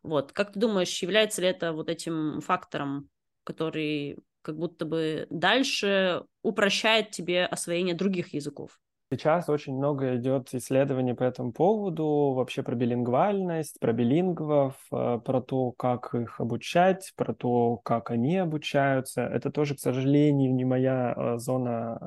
[0.04, 3.10] Вот, как ты думаешь, является ли это вот этим фактором,
[3.44, 8.80] который как будто бы дальше упрощает тебе освоение других языков?
[9.10, 15.42] Сейчас очень много идет исследований по этому поводу, вообще про билингвальность, про билингвов, э, про
[15.42, 19.22] то, как их обучать, про то, как они обучаются.
[19.22, 21.98] Это тоже, к сожалению, не моя э, зона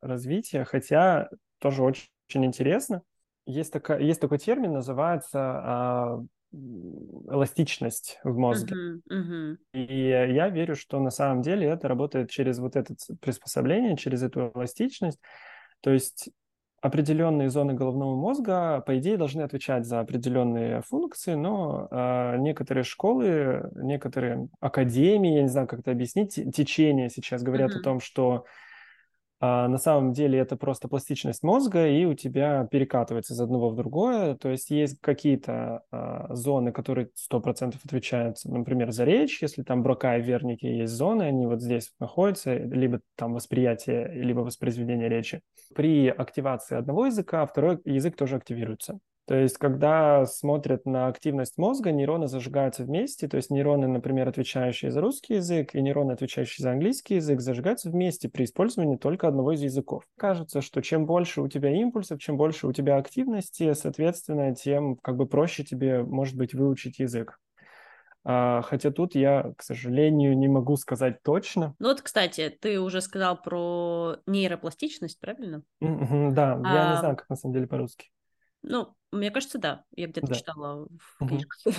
[0.00, 3.02] э, развития, хотя тоже очень, очень интересно.
[3.44, 8.74] Есть, такая, есть такой термин, называется эластичность в мозге.
[8.74, 9.58] Мгм, мгм.
[9.74, 14.52] И я верю, что на самом деле это работает через вот это приспособление, через эту
[14.54, 15.20] эластичность.
[15.80, 16.30] То есть
[16.80, 23.70] определенные зоны головного мозга, по идее, должны отвечать за определенные функции, но э, некоторые школы,
[23.74, 27.82] некоторые академии, я не знаю, как это объяснить, те- течения сейчас говорят о Мгм.
[27.82, 28.44] том, что
[29.38, 33.76] а, на самом деле это просто пластичность мозга, и у тебя перекатывается из одного в
[33.76, 34.34] другое.
[34.36, 39.42] То есть есть какие-то а, зоны, которые 100% отвечают, например, за речь.
[39.42, 44.40] Если там Брока и Верники есть зоны, они вот здесь находятся, либо там восприятие, либо
[44.40, 45.42] воспроизведение речи.
[45.74, 48.98] При активации одного языка второй язык тоже активируется.
[49.26, 54.92] То есть, когда смотрят на активность мозга, нейроны зажигаются вместе, то есть нейроны, например, отвечающие
[54.92, 59.52] за русский язык и нейроны, отвечающие за английский язык, зажигаются вместе при использовании только одного
[59.52, 60.04] из языков.
[60.16, 65.16] Кажется, что чем больше у тебя импульсов, чем больше у тебя активности, соответственно, тем как
[65.16, 67.40] бы проще тебе, может быть, выучить язык.
[68.24, 71.74] А, Хотя тут я, к сожалению, не могу сказать точно.
[71.78, 75.62] Ну вот, кстати, ты уже сказал про нейропластичность, правильно?
[75.80, 78.10] Да, я не А, знаю, как на самом деле по-русски.
[78.62, 79.84] Ну, мне кажется, да.
[79.94, 80.34] Я где-то Да.
[80.34, 81.74] читала в книжках.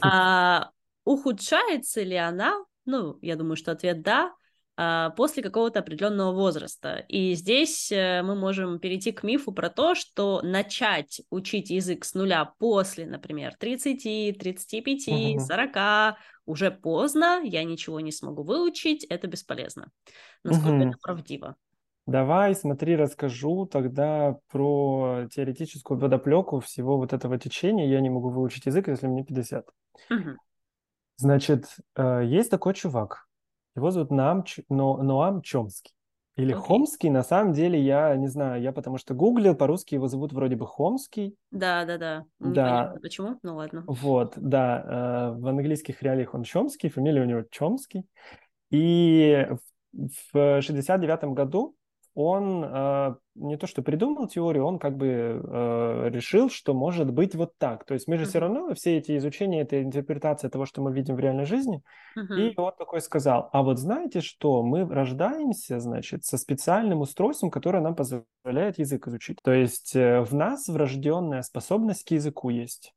[0.00, 0.70] А
[1.04, 2.64] ухудшается ли она?
[2.84, 4.32] Ну, я думаю, что ответ да.
[4.76, 7.04] а, После какого-то определенного возраста.
[7.08, 12.14] И здесь э, мы можем перейти к мифу про то, что начать учить язык с
[12.14, 15.40] нуля после, например, 30, 35, Мгм.
[15.40, 19.90] 40 уже поздно, я ничего не смогу выучить, это бесполезно.
[20.44, 20.88] Насколько Мгм.
[20.90, 21.56] это правдиво?
[22.08, 27.86] Давай, смотри, расскажу тогда про теоретическую подоплеку всего вот этого течения.
[27.86, 29.66] Я не могу выучить язык, если мне 50.
[30.08, 30.38] Мгм.
[31.18, 31.66] Значит,
[31.96, 33.26] э, есть такой чувак.
[33.76, 35.92] Его зовут Ноам, Ч- Но- Ноам Чомский.
[36.36, 36.62] Или Окей.
[36.62, 40.56] Хомский, на самом деле, я не знаю, я потому что гуглил, по-русски его зовут вроде
[40.56, 41.36] бы Хомский.
[41.50, 42.24] Да, да, да.
[42.38, 42.48] Да.
[42.48, 43.84] Непонятно почему, ну ладно.
[43.86, 48.06] Вот, да, э, в английских реалиях он Чомский, фамилия у него Чомский.
[48.70, 49.46] И
[49.92, 51.74] в, в 69 году
[52.20, 57.36] он э, не то что придумал теорию, он как бы э, решил, что может быть
[57.36, 57.84] вот так.
[57.86, 58.40] То есть мы же все Мгм.
[58.40, 61.82] равно, все эти изучения, это интерпретация того, что мы видим в реальной жизни.
[62.34, 62.56] И Мгм.
[62.56, 67.94] он такой сказал, а вот знаете что, мы рождаемся, значит, со специальным устройством, которое нам
[67.96, 69.38] позволяет язык изучить.
[69.42, 72.94] То есть э, в нас врожденная способность к языку есть.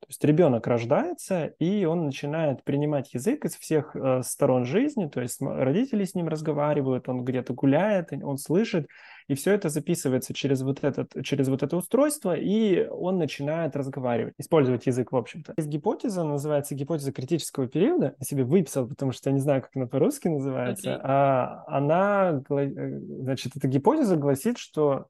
[0.00, 5.20] То есть ребенок рождается, и он начинает принимать язык из всех э, сторон жизни, то
[5.20, 8.88] есть родители с ним разговаривают, он где-то гуляет, он слышит,
[9.28, 14.34] и все это записывается через вот, этот, через вот это устройство, и он начинает разговаривать,
[14.38, 15.52] использовать язык, в общем-то.
[15.58, 19.70] Есть гипотеза, называется гипотеза критического периода, я себе выписал, потому что я не знаю, как
[19.76, 21.04] она по-русски называется, Окей.
[21.04, 25.08] а она, э, значит, эта гипотеза гласит, что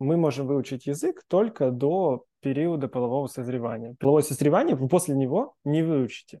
[0.00, 3.94] мы можем выучить язык только до периода полового созревания.
[4.00, 6.40] Половое созревание вы после него не выучите.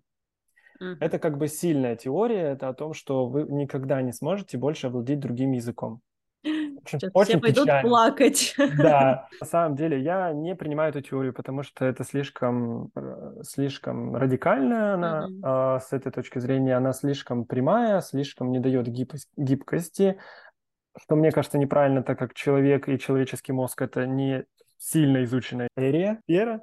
[0.82, 0.96] Mm-hmm.
[1.00, 5.20] Это как бы сильная теория, это о том, что вы никогда не сможете больше овладеть
[5.20, 6.00] другим языком.
[6.42, 7.88] Очень, Сейчас очень все пойдут печально.
[7.88, 8.54] плакать.
[8.78, 14.16] Да, на самом деле я не принимаю эту теорию, потому что это слишком, э, слишком
[14.16, 15.80] радикальная она mm-hmm.
[15.80, 18.88] с этой точки зрения, она слишком прямая, слишком не дает
[19.36, 20.18] гибкости,
[20.98, 24.44] что мне кажется неправильно, так как человек и человеческий мозг это не
[24.78, 26.62] сильно изученная эрия, ера,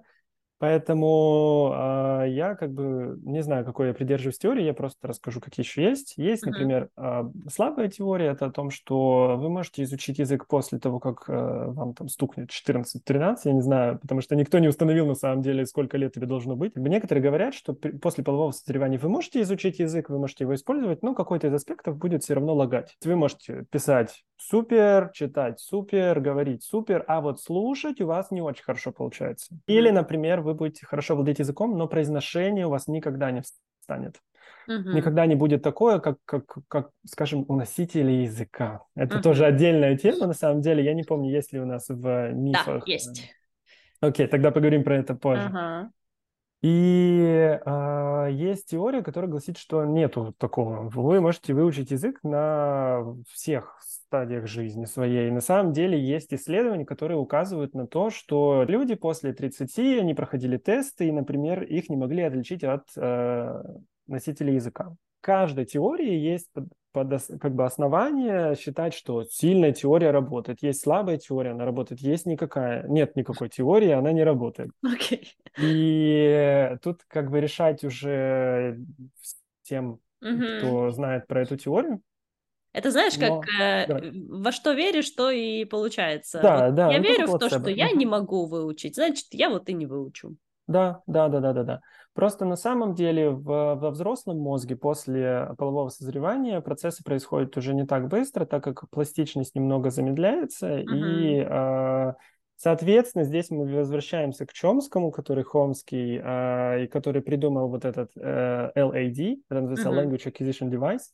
[0.59, 5.63] Поэтому э, я как бы не знаю, какой я придерживаюсь теории, я просто расскажу, какие
[5.63, 6.15] еще есть.
[6.17, 10.99] Есть, например, э, слабая теория, это о том, что вы можете изучить язык после того,
[10.99, 15.15] как э, вам там стукнет 14-13, я не знаю, потому что никто не установил на
[15.15, 16.75] самом деле, сколько лет тебе должно быть.
[16.75, 21.03] Некоторые говорят, что при, после полового созревания вы можете изучить язык, вы можете его использовать,
[21.03, 22.97] но какой-то из аспектов будет все равно лагать.
[23.03, 28.63] Вы можете писать супер, читать супер, говорить супер, а вот слушать у вас не очень
[28.63, 29.59] хорошо получается.
[29.67, 34.19] Или, например, вы будете хорошо владеть языком, но произношение у вас никогда не встанет.
[34.67, 34.89] Угу.
[34.91, 38.81] Никогда не будет такое, как, как, как, скажем, у носителей языка.
[38.95, 39.23] Это угу.
[39.23, 40.83] тоже отдельная тема, на самом деле.
[40.83, 42.85] Я не помню, есть ли у нас в мифах.
[42.85, 43.33] Да, есть.
[43.99, 45.45] Окей, тогда поговорим про это позже.
[45.45, 45.91] Ага.
[46.61, 50.89] И э, есть теория, которая гласит, что нету такого.
[50.89, 55.29] Вы можете выучить язык на всех стадиях жизни своей.
[55.29, 60.57] На самом деле есть исследования, которые указывают на то, что люди после 30, они проходили
[60.57, 63.63] тесты, и, например, их не могли отличить от э,
[64.07, 64.95] носителей языка.
[65.19, 66.49] В каждой теории есть
[67.05, 72.25] под, как бы основание считать, что сильная теория работает, есть слабая теория, она работает, есть
[72.25, 74.71] никакая, нет никакой теории, она не работает.
[74.83, 75.27] Okay.
[75.61, 78.79] И тут как бы решать уже
[79.61, 80.59] тем, mm-hmm.
[80.59, 82.01] кто знает про эту теорию,
[82.73, 84.01] это знаешь, как э, да.
[84.29, 86.39] во что веришь, то и получается.
[86.43, 86.91] Да, вот да.
[86.91, 90.35] Я верю в то, что я не могу выучить, значит, я вот и не выучу.
[90.67, 91.81] Да, да, да, да, да, да.
[92.13, 97.85] Просто на самом деле в, во взрослом мозге после полового созревания процессы происходят уже не
[97.85, 100.83] так быстро, так как пластичность немного замедляется, uh-huh.
[100.83, 102.13] и, э,
[102.57, 108.71] соответственно, здесь мы возвращаемся к Чомскому, который Хомский, э, и который придумал вот этот э,
[108.75, 110.05] LAD, это называется uh-huh.
[110.05, 111.13] Language Acquisition Device,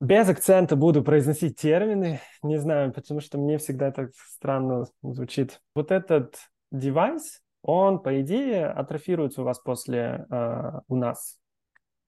[0.00, 5.60] без акцента буду произносить термины, не знаю, потому что мне всегда так странно звучит.
[5.74, 6.36] Вот этот
[6.70, 11.38] девайс, он, по идее, атрофируется у вас после, э, у нас,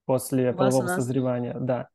[0.05, 1.89] после у полового созревания, да.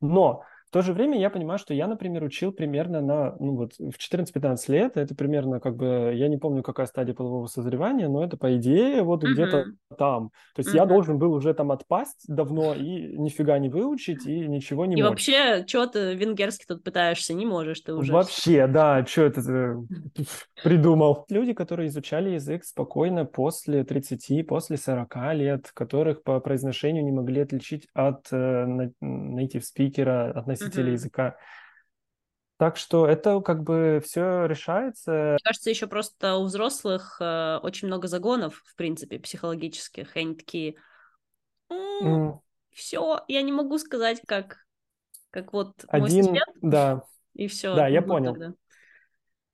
[0.00, 3.72] Но в то же время я понимаю, что я, например, учил примерно на, ну вот,
[3.76, 8.22] в 14-15 лет, это примерно как бы, я не помню, какая стадия полового созревания, но
[8.22, 9.32] это, по идее, вот uh-huh.
[9.32, 9.64] где-то
[9.98, 10.30] там.
[10.54, 10.76] То есть uh-huh.
[10.76, 15.02] я должен был уже там отпасть давно и нифига не выучить, и ничего не И
[15.02, 15.10] мочь.
[15.10, 18.12] вообще, что ты венгерский тут пытаешься, не можешь ты уже.
[18.12, 19.40] Вообще, да, что это
[20.62, 21.24] придумал?
[21.30, 27.40] Люди, которые изучали язык спокойно после 30, после 40 лет, которых по произношению не могли
[27.40, 30.92] отличить от э, native спикера, от носителя uh-huh.
[30.92, 31.36] языка.
[32.60, 35.30] Так что это как бы все решается.
[35.32, 40.14] Мне кажется, еще просто у взрослых э, очень много загонов, в принципе, психологических.
[40.14, 40.74] И они такие,
[41.72, 42.38] mm.
[42.72, 44.58] все, я не могу сказать, как,
[45.30, 46.56] как вот Один, мой студент.
[46.60, 47.02] Да.
[47.32, 47.74] И все.
[47.74, 48.34] Да, я понял.
[48.34, 48.52] Тогда.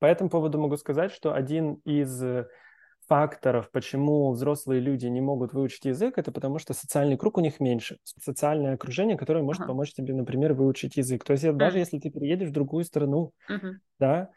[0.00, 2.20] По этому поводу могу сказать, что один из
[3.08, 7.60] факторов, почему взрослые люди не могут выучить язык, это потому что социальный круг у них
[7.60, 7.98] меньше.
[8.04, 9.68] Социальное окружение, которое может ага.
[9.68, 11.24] помочь тебе, например, выучить язык.
[11.24, 11.52] То есть mm.
[11.52, 13.74] даже если ты переедешь в другую страну, uh-huh.
[13.98, 14.30] да,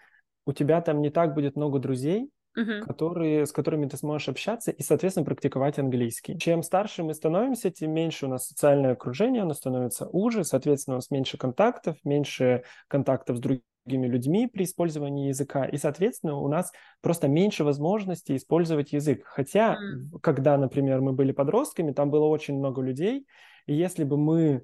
[0.45, 2.81] у тебя там не так будет много друзей, uh-huh.
[2.81, 6.37] которые, с которыми ты сможешь общаться и, соответственно, практиковать английский.
[6.37, 10.97] Чем старше мы становимся, тем меньше у нас социальное окружение, оно становится уже, соответственно, у
[10.97, 16.47] нас меньше контактов, меньше контактов с другими другими людьми при использовании языка, и, соответственно, у
[16.47, 19.23] нас просто меньше возможностей использовать язык.
[19.25, 20.19] Хотя, mm.
[20.21, 23.25] когда, например, мы были подростками, там было очень много людей,
[23.65, 24.63] и если бы мы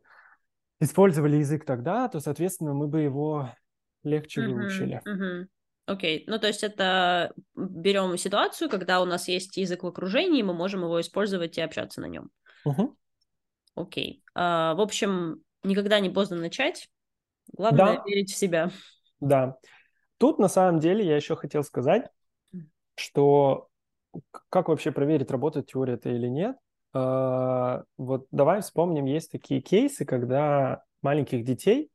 [0.79, 3.49] использовали язык тогда, то, соответственно, мы бы его
[4.03, 5.01] легче mm-hmm, выучили.
[5.05, 5.47] Mm-hmm.
[5.87, 6.23] Окей, okay.
[6.27, 10.81] ну то есть это берем ситуацию, когда у нас есть язык в окружении, мы можем
[10.81, 12.31] его использовать и общаться на нем.
[12.65, 12.75] Окей.
[12.75, 12.95] Uh-huh.
[13.75, 14.21] Okay.
[14.35, 16.89] Uh, в общем, никогда не поздно начать.
[17.53, 18.03] Главное да.
[18.07, 18.71] верить в себя.
[19.25, 19.57] Да.
[20.17, 22.09] Тут на самом деле я еще хотел сказать,
[22.95, 23.67] что
[24.49, 26.55] как вообще проверить, работает теория это или нет.
[26.93, 31.89] А, вот давай вспомним, есть такие кейсы, когда маленьких детей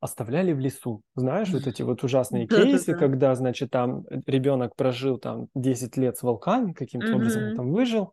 [0.00, 1.00] оставляли в лесу.
[1.14, 6.22] Знаешь, вот эти вот ужасные кейсы, когда, значит, там ребенок прожил там 10 лет с
[6.22, 8.12] волками, каким-то образом там выжил.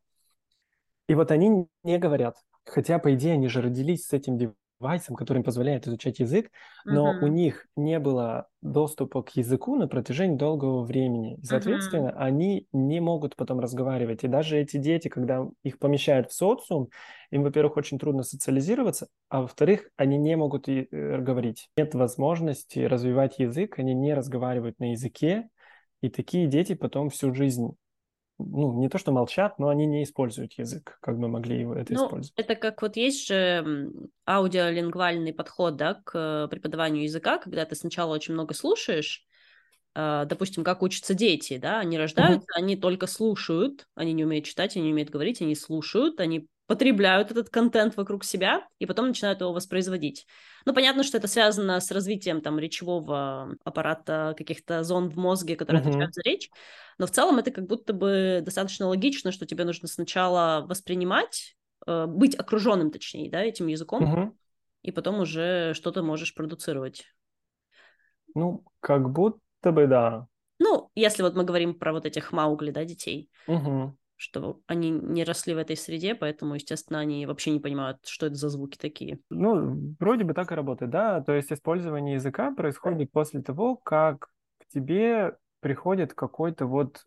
[1.09, 2.37] И вот они не говорят.
[2.65, 4.37] Хотя, по идее, они же родились с этим
[4.83, 6.51] девайсом, который им позволяет изучать язык,
[6.89, 7.19] но Мгм.
[7.19, 11.37] у них не было доступа к языку на протяжении долгого времени.
[11.41, 12.13] И, соответственно, Мгм.
[12.13, 14.23] они не могут потом разговаривать.
[14.23, 16.89] И даже эти дети, когда их помещают в социум,
[17.31, 21.69] им, во-первых, очень трудно социализироваться, а во-вторых, они не могут и, э, говорить.
[21.77, 25.49] Нет возможности развивать язык, они не разговаривают на языке,
[26.01, 27.75] и такие дети потом всю жизнь
[28.45, 31.93] ну, не то что молчат, но они не используют язык, как бы могли его это
[31.93, 32.33] Ну, использовать.
[32.35, 33.91] это как вот есть же
[34.25, 39.25] аудиолингвальный подход, да, к э, преподаванию языка, когда ты сначала очень много слушаешь,
[39.95, 44.85] допустим, как учатся дети, да, они рождаются, они только слушают, они не умеют читать, они
[44.87, 49.51] не умеют говорить, они слушают, они потребляют этот контент вокруг себя и потом начинают его
[49.53, 50.25] воспроизводить.
[50.65, 55.79] Ну, понятно, что это связано с развитием там речевого аппарата, каких-то зон в мозге, которые
[55.79, 55.81] Мгм.
[55.81, 56.49] отвечают за речь,
[56.97, 62.05] но в целом это как будто бы достаточно логично, что тебе нужно сначала воспринимать, э,
[62.07, 64.33] быть окруженным, точнее, да, этим языком, Мгм.
[64.83, 67.05] и потом уже что-то можешь продуцировать.
[68.35, 69.39] Ну, как будто
[69.71, 70.27] бы да.
[70.59, 73.95] Ну, если вот мы говорим про вот этих маугли, да, детей, Мгм.
[74.17, 78.35] что они не росли в этой среде, поэтому, естественно, они вообще не понимают, что это
[78.35, 79.19] за звуки такие.
[79.29, 81.21] Ну, вроде бы так и работает, да.
[81.21, 87.05] То есть использование языка происходит после того, как к тебе приходит какой-то вот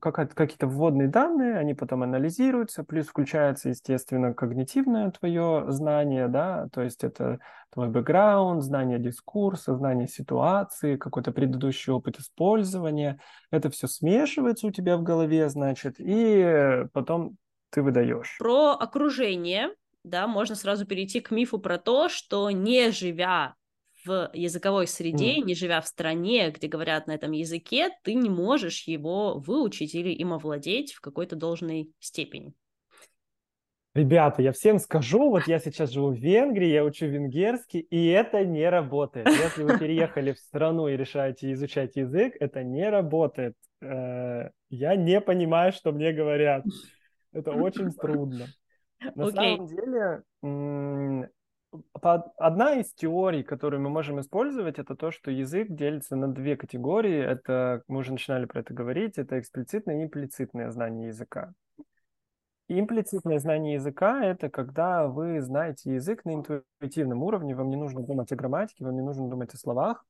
[0.00, 6.82] какая- какие-то вводные данные, они потом анализируются, плюс включается, естественно, когнитивное твое знание, да, то
[6.82, 7.38] есть это
[7.70, 13.20] твой бэкграунд, знание дискурса, знание ситуации, какой-то предыдущий опыт использования.
[13.50, 17.36] Это все смешивается у тебя в голове, значит, и потом
[17.70, 18.36] ты выдаешь.
[18.38, 19.68] Про окружение,
[20.02, 23.54] да, можно сразу перейти к мифу про то, что не живя
[24.04, 25.46] в языковой среде, М.
[25.46, 30.10] не живя в стране, где говорят на этом языке, ты не можешь его выучить или
[30.10, 32.54] им овладеть в какой-то должной степени.
[33.94, 38.44] Ребята, я всем скажу, вот я сейчас живу в Венгрии, я учу венгерский, и это
[38.44, 39.26] не работает.
[39.26, 43.54] Если вы переехали в страну и решаете изучать язык, это не работает.
[43.80, 46.64] Э, Я не понимаю, что мне говорят.
[47.32, 48.46] Это очень трудно.
[49.14, 49.56] На Окей.
[49.56, 50.22] самом деле,
[52.00, 57.18] одна из теорий, которую мы можем использовать, это то, что язык делится на две категории.
[57.18, 61.52] Это, мы уже начинали про это говорить, это эксплицитное и имплицитное знание языка.
[62.68, 68.30] Имплицитное знание языка– это когда вы знаете язык на интуитивном уровне, вам не нужно думать
[68.30, 70.04] о грамматике, вам не нужно думать о словах,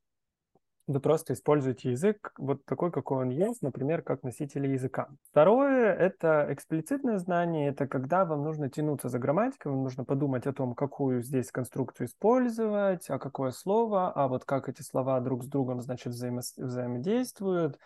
[0.88, 5.08] вы просто используете язык вот такой, какой он есть, например, как носители языка.
[5.30, 10.52] Второе– это эксплицитное знание, это когда вам нужно тянуться за грамматикой, вам нужно подумать о
[10.54, 15.46] том, какую здесь конструкцию использовать, а какое слово, а вот как эти слова друг с
[15.46, 17.78] другом, значит, взаимо- взаимодействуют.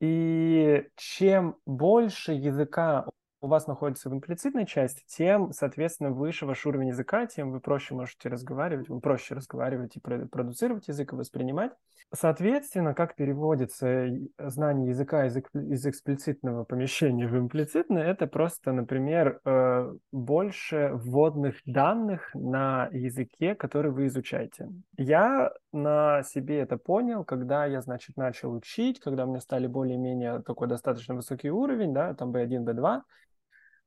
[0.00, 3.06] И чем больше языка
[3.42, 7.94] у вас находится в имплицитной части, тем, соответственно, выше ваш уровень языка, тем вы проще
[7.94, 11.72] можете разговаривать, вы проще разговаривать и про- продуцировать язык и воспринимать.
[12.14, 19.40] Соответственно, как переводится и- знание языка из, из эксплицитного помещения в имплицитное, это просто, например,
[19.44, 24.68] э, больше вводных данных на языке, который вы изучаете.
[24.96, 30.42] Я на себе это понял, когда я, значит, начал учить, когда у меня стали более-менее
[30.42, 33.02] такой достаточно высокий уровень, да, там B1, B2,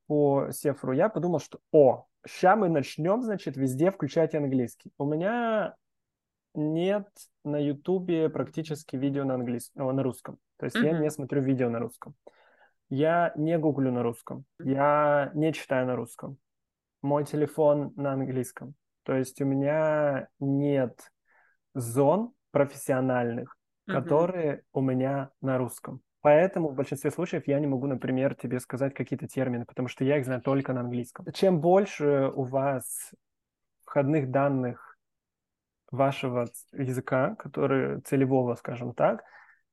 [0.07, 4.91] по Сефру, я подумал, что, о, сейчас мы начнем, значит, везде включать английский.
[4.97, 5.75] У меня
[6.53, 7.07] нет
[7.43, 10.37] на Ютубе практически видео на английском, на русском.
[10.57, 11.01] То есть я Мгм.
[11.01, 12.15] не смотрю видео на русском.
[12.89, 14.45] Я не гуглю на русском.
[14.59, 16.37] Я не читаю на русском.
[17.01, 18.75] Мой телефон на английском.
[19.03, 21.11] То есть у меня нет
[21.73, 24.01] зон профессиональных, Мгм.
[24.01, 26.01] которые у меня на русском.
[26.25, 30.17] Поэтому в большинстве случаев я не могу, например, тебе сказать какие-то термины, потому что я
[30.17, 31.31] их знаю только на английском.
[31.31, 33.11] Чем больше у вас
[33.83, 34.97] входных данных
[35.91, 39.23] вашего языка, который целевого, скажем так,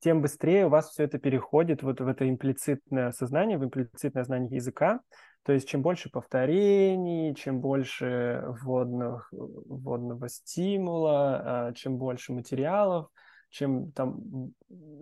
[0.01, 4.55] тем быстрее у вас все это переходит вот в это имплицитное сознание, в имплицитное знание
[4.55, 5.01] языка.
[5.45, 13.09] То есть чем больше повторений, чем больше вводных, вводного стимула, а, чем больше материалов,
[13.53, 14.53] чем, там,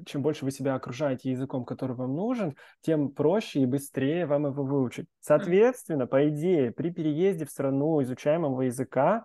[0.05, 4.64] чем больше вы себя окружаете языком, который вам нужен, тем проще и быстрее вам его
[4.64, 5.07] выучить.
[5.20, 9.24] Соответственно, по идее, при переезде в страну изучаемого языка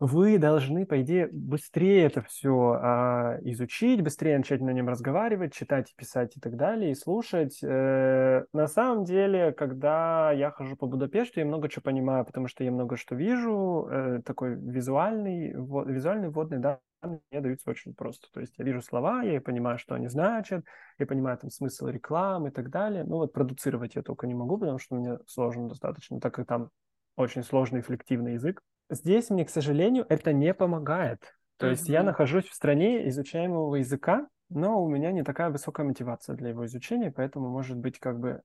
[0.00, 5.94] вы должны, по идее, быстрее это все а, изучить, быстрее начать на нем разговаривать, читать,
[5.96, 7.58] писать и так далее, и слушать.
[7.62, 12.64] Э, на самом деле, когда я хожу по Будапешту, я много чего понимаю, потому что
[12.64, 18.28] я много что вижу, э, такой визуальный, во, визуальный вводный данные мне даются очень просто.
[18.32, 20.64] То есть я вижу слова, я понимаю, что они значат,
[20.98, 23.04] я понимаю там смысл рекламы и так далее.
[23.04, 26.70] Ну вот продуцировать я только не могу, потому что мне сложно достаточно, так как там
[27.16, 28.60] очень сложный флективный язык.
[28.90, 31.34] здесь мне, к сожалению, это не помогает.
[31.58, 36.36] То есть я нахожусь в стране изучаемого языка, но у меня не такая высокая мотивация
[36.36, 38.42] для его изучения, поэтому, может быть, как бы,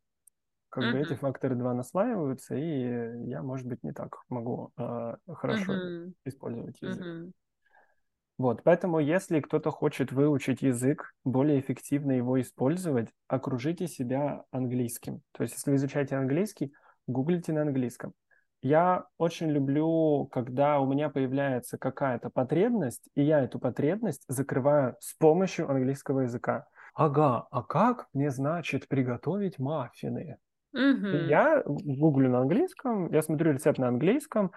[0.70, 5.84] как бы эти факторы два наслаиваются, и я, может быть, не так могу э, хорошо
[6.26, 7.10] использовать язык.
[8.40, 15.22] Вот, поэтому если кто-то хочет выучить язык, более эффективно его использовать, окружите себя английским.
[15.34, 16.72] То есть, если вы изучаете английский,
[17.06, 18.14] гуглите на английском.
[18.62, 25.14] Я очень люблю, когда у меня появляется какая-то потребность, и я эту потребность закрываю с
[25.16, 26.66] помощью английского языка.
[26.94, 30.38] Ага, а как мне, значит, приготовить маффины?
[30.74, 31.28] Mm-hmm.
[31.28, 34.52] Я гуглю на английском, я смотрю рецепт на английском,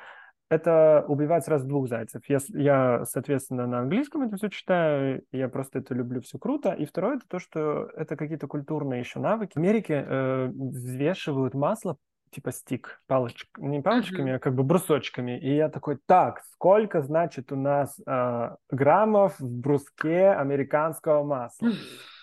[0.52, 2.22] это убивать сразу двух зайцев.
[2.28, 6.72] Я, я, соответственно, на английском это все читаю, я просто это люблю, все круто.
[6.72, 9.52] И второе, это то, что это какие-то культурные еще навыки.
[9.54, 11.96] В Америке э, взвешивают масло
[12.30, 14.36] типа стик, палочек, не палочками, uh-huh.
[14.36, 15.38] а как бы брусочками.
[15.38, 21.68] И я такой, так, сколько, значит, у нас э, граммов в бруске американского масла?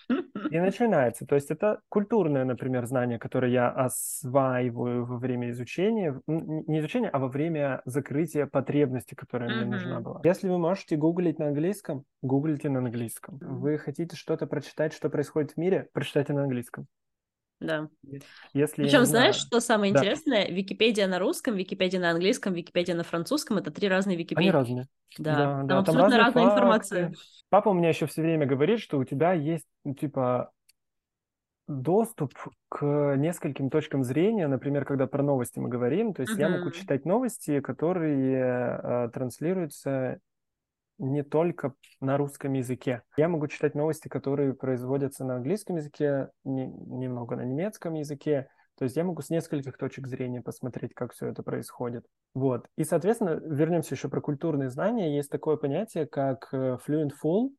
[0.50, 1.26] И начинается.
[1.26, 7.18] То есть это культурное, например, знание, которое я осваиваю во время изучения, не изучения, а
[7.18, 10.20] во время закрытия потребности, которая мне нужна была.
[10.24, 13.38] Если вы можете гуглить на английском, гуглите на английском.
[13.40, 16.86] Вы хотите что-то прочитать, что происходит в мире, прочитайте на английском.
[17.60, 17.88] Да.
[18.54, 20.00] Если Причем, знаешь, что самое да.
[20.00, 20.48] интересное?
[20.48, 24.48] Википедия на русском, Википедия на английском, Википедия на французском это три разные Википедии.
[24.48, 24.88] Они разные.
[25.18, 26.54] Да, да, там да, абсолютно там разная факты.
[26.54, 27.14] информация.
[27.50, 30.52] Папа у меня еще все время говорит, что у тебя есть, ну, типа,
[31.68, 32.32] доступ
[32.68, 36.40] к нескольким точкам зрения, например, когда про новости мы говорим, то есть uh-huh.
[36.40, 40.18] я могу читать новости, которые э, транслируются
[41.00, 43.02] не только на русском языке.
[43.16, 48.48] Я могу читать новости, которые производятся на английском языке, не, немного на немецком языке.
[48.76, 52.06] То есть я могу с нескольких точек зрения посмотреть, как все это происходит.
[52.34, 52.66] Вот.
[52.76, 55.16] И, соответственно, вернемся еще про культурные знания.
[55.16, 57.50] Есть такое понятие, как э, fluent full.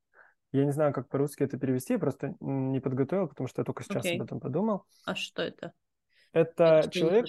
[0.51, 3.83] Я не знаю, как по-русски это перевести, я просто не подготовил, потому что я только
[3.83, 4.15] сейчас okay.
[4.15, 4.83] об этом подумал.
[5.05, 5.73] А что это?
[6.33, 7.27] Это человек...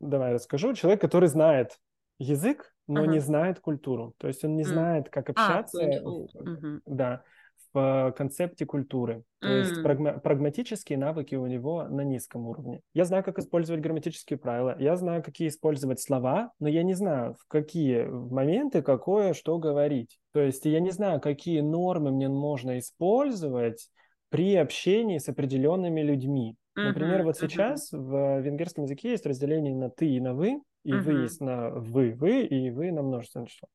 [0.00, 0.74] Давай расскажу.
[0.74, 1.76] Человек, который знает
[2.18, 3.12] язык, но ага.
[3.12, 4.14] не знает культуру.
[4.18, 7.22] То есть он не знает, как а, общаться а, в, да,
[7.72, 9.22] в концепте культуры.
[9.40, 9.58] То mm.
[9.58, 12.80] есть прагма- прагматические навыки у него на низком уровне.
[12.94, 17.34] Я знаю, как использовать грамматические правила, я знаю, какие использовать слова, но я не знаю,
[17.34, 20.18] в какие моменты какое что говорить.
[20.32, 23.88] То есть я не знаю, какие нормы мне можно использовать
[24.30, 26.56] при общении с определенными людьми.
[26.74, 27.98] Например, uh-huh, вот сейчас uh-huh.
[27.98, 31.00] в венгерском языке есть разделение на ты и на вы, и uh-huh.
[31.00, 33.68] вы есть на вы, вы, и вы на множественное число.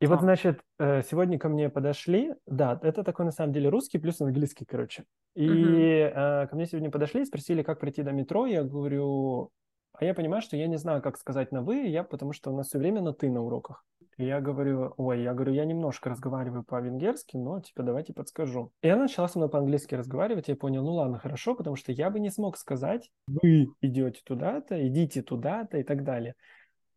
[0.00, 3.98] И вот, значит, э, сегодня ко мне подошли, да, это такой на самом деле русский
[3.98, 5.04] плюс английский, короче.
[5.34, 6.48] И uh-huh.
[6.48, 8.46] ко мне сегодня подошли и спросили, как пройти до метро.
[8.46, 9.50] Я говорю,
[9.92, 12.56] а я понимаю, что я не знаю, как сказать на вы, я потому что у
[12.56, 13.84] нас все время на ты на уроках.
[14.16, 18.70] И я говорю, ой, я говорю, я немножко разговариваю по-венгерски, но типа давайте подскажу.
[18.82, 22.10] И она начала со мной по-английски разговаривать, я понял, ну ладно, хорошо, потому что я
[22.10, 26.34] бы не смог сказать, вы идете туда-то, идите туда-то и так далее.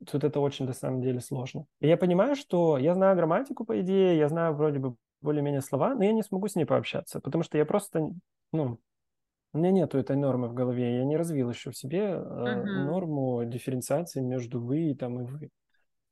[0.06, 1.66] Тут это очень на самом деле сложно.
[1.80, 5.96] И я понимаю, что я знаю грамматику, по идее, я знаю вроде бы более-менее слова,
[5.96, 8.10] но я не смогу с ней пообщаться, потому что я просто,
[8.52, 8.80] ну,
[9.54, 12.64] у меня нету этой нормы в голове, я не развил еще в себе uh-huh.
[12.86, 15.50] норму дифференциации между вы и там и вы.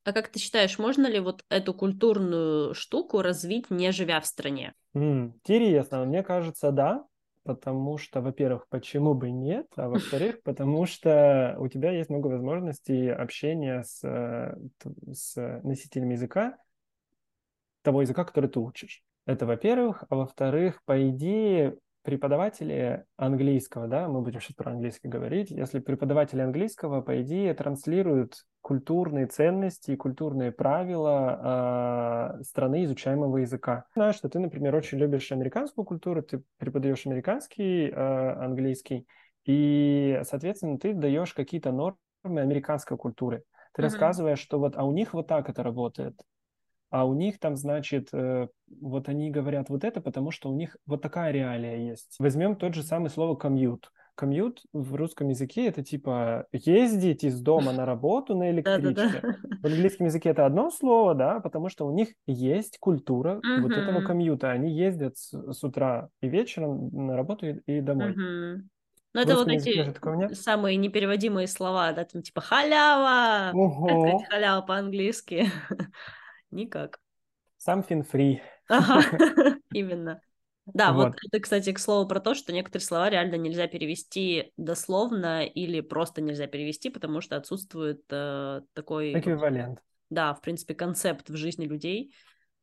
[0.04, 4.74] А как ты считаешь, можно ли вот эту культурную штуку развить, не живя в стране?
[4.96, 7.04] Mm, интересно, мне кажется, да,
[7.44, 13.08] потому что, во-первых, почему бы нет, а во-вторых, потому что у тебя есть много возможностей
[13.10, 14.56] общения с, э,
[15.12, 16.56] с носителем языка,
[17.82, 19.02] того языка, который ты учишь.
[19.26, 20.04] Это во-первых.
[20.08, 26.40] А во-вторых, по идее, преподаватели английского, да, мы будем сейчас про английский говорить, если преподаватели
[26.40, 33.86] английского, по идее, транслируют культурные ценности и культурные правила э, страны изучаемого языка.
[33.94, 39.06] Знаю, что ты, например, очень любишь американскую культуру, ты преподаешь американский, э, английский,
[39.44, 41.98] и, соответственно, ты даешь какие-то нормы
[42.40, 43.44] американской культуры.
[43.72, 43.84] Ты mm-hmm.
[43.84, 46.14] рассказываешь, что вот, а у них вот так это работает
[46.92, 48.48] а у них там, значит, э,
[48.82, 52.16] вот они говорят вот это, потому что у них вот такая реалия есть.
[52.18, 53.90] Возьмем тот же самый слово «комьют».
[54.14, 59.38] Комьют в русском языке это типа ездить из дома на работу на электричке.
[59.62, 64.02] В английском языке это одно слово, да, потому что у них есть культура вот этого
[64.02, 64.50] комьюта.
[64.50, 68.14] Они ездят с, утра и вечером на работу и, домой.
[69.14, 74.22] Ну, это вот эти самые непереводимые слова, да, там типа халява, Ого.
[74.28, 75.46] халява по-английски.
[76.52, 77.00] Никак.
[77.66, 78.40] Something free.
[78.68, 79.02] Ага,
[79.72, 80.20] именно.
[80.66, 81.06] Да, вот.
[81.06, 85.80] вот это, кстати, к слову про то, что некоторые слова реально нельзя перевести дословно или
[85.80, 89.18] просто нельзя перевести, потому что отсутствует э, такой...
[89.18, 89.80] Эквивалент.
[90.08, 92.14] Да, в принципе, концепт в жизни людей,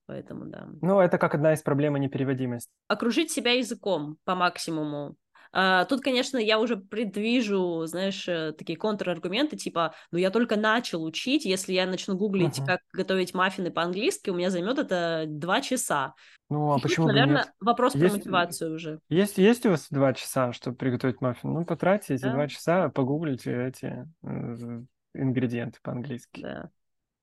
[0.06, 0.70] поэтому да.
[0.82, 2.72] Ну, это как одна из проблем непереводимости.
[2.88, 5.18] Окружить себя языком по максимуму,
[5.52, 11.46] тут, конечно, я уже предвижу, знаешь, э, такие контраргументы, типа, ну я только начал учить,
[11.46, 12.66] если я начну гуглить, uh-huh.
[12.66, 16.14] как готовить маффины по-английски, у меня займет это два часа.
[16.50, 17.54] Ну, а Тут, почему наверное, бы нет?
[17.60, 19.00] вопрос есть, про мотивацию уже.
[19.10, 21.54] Есть, есть у вас два часа, чтобы приготовить маффин?
[21.54, 22.34] Ну, потратьте эти да.
[22.34, 24.84] два часа, погуглите эти э,
[25.14, 26.42] ингредиенты по-английски.
[26.42, 26.70] Да.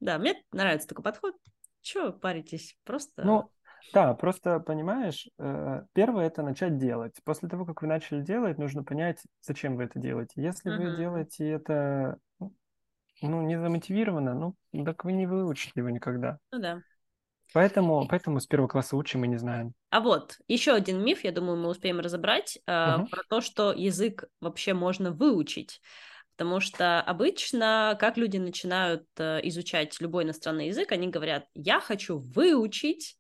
[0.01, 1.35] Да, мне нравится такой подход.
[1.83, 2.77] Чего паритесь?
[2.85, 3.23] Просто...
[3.25, 3.51] Ну,
[3.93, 7.15] да, просто понимаешь, э, первое это начать делать.
[7.25, 10.33] После того, как вы начали делать, нужно понять, зачем вы это делаете.
[10.37, 10.91] Если uh-huh.
[10.91, 12.19] вы делаете это
[13.23, 14.35] ну, не замотивированно,
[14.73, 16.39] ну, так вы не выучите его никогда.
[16.53, 16.81] Ну да.
[17.53, 19.73] Поэтому, поэтому с первого класса учим и не знаем.
[19.91, 23.07] А вот еще один миф, я думаю, мы успеем разобрать, uh-huh.
[23.09, 25.81] про то, что язык вообще можно выучить.
[26.37, 32.19] Потому что обычно, как люди начинают э, изучать любой иностранный язык, они говорят, я хочу
[32.19, 33.17] выучить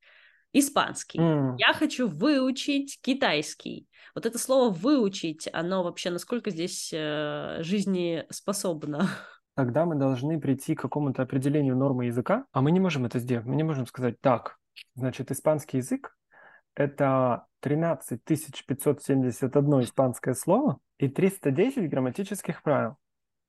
[0.58, 1.56] испанский, mm.
[1.58, 3.86] я хочу выучить китайский.
[4.14, 9.08] Вот это слово выучить, оно вообще насколько здесь э, жизнеспособно?
[9.54, 13.46] Тогда мы должны прийти к какому-то определению нормы языка, а мы не можем это сделать.
[13.46, 14.56] Мы не можем сказать, так,
[14.94, 16.14] значит, испанский язык–
[16.74, 22.96] это 13 571 испанское слово и 310 грамматических правил.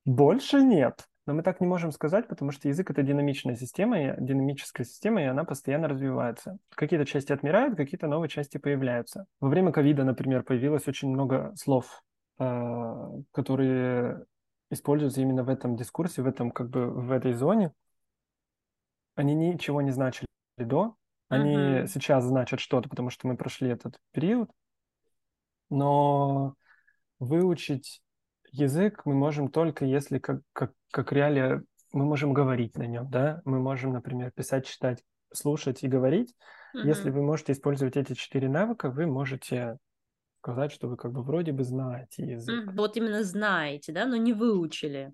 [0.05, 1.07] Больше нет.
[1.27, 5.25] Но мы так не можем сказать, потому что язык— это динамичная система, динамическая система, и
[5.25, 6.57] она постоянно развивается.
[6.69, 9.25] Какие-то части отмирают, какие-то новые части появляются.
[9.41, 12.01] Во время ковида, например, появилось очень много слов,
[12.39, 14.25] а, которые
[14.71, 17.73] используются именно в этом дискурсе, в этом как бы в этой зоне.
[19.15, 20.95] Они ничего не значили до,
[21.27, 21.87] они uh-huh.
[21.87, 24.49] сейчас значат что-то, потому что мы прошли этот период,
[25.69, 26.55] но
[27.19, 28.01] выучить
[28.59, 33.41] язык мы можем только если как, как, как реалия мы можем говорить на нем, да,
[33.45, 35.03] мы можем, например, писать, читать,
[35.33, 36.33] слушать и говорить.
[36.75, 36.85] Mm-hmm.
[36.87, 39.77] Если вы можете использовать эти четыре навыка, вы можете
[40.41, 42.67] сказать, что вы как бы вроде бы знаете язык.
[42.67, 42.75] Mm-hmm.
[42.75, 45.13] Вот именно знаете, да, но не выучили.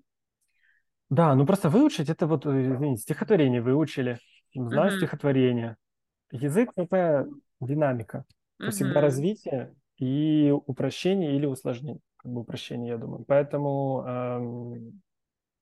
[1.10, 4.18] Да, ну просто выучить это вот, э, извините, стихотворение выучили,
[4.54, 4.96] знаю mm-hmm.
[4.96, 5.76] стихотворение.
[6.32, 7.26] Язык это
[7.60, 8.24] динамика,
[8.58, 8.72] это mm-hmm.
[8.72, 13.24] всегда развитие и упрощение или усложнение как бы упрощение, я думаю.
[13.28, 15.02] Поэтому эм,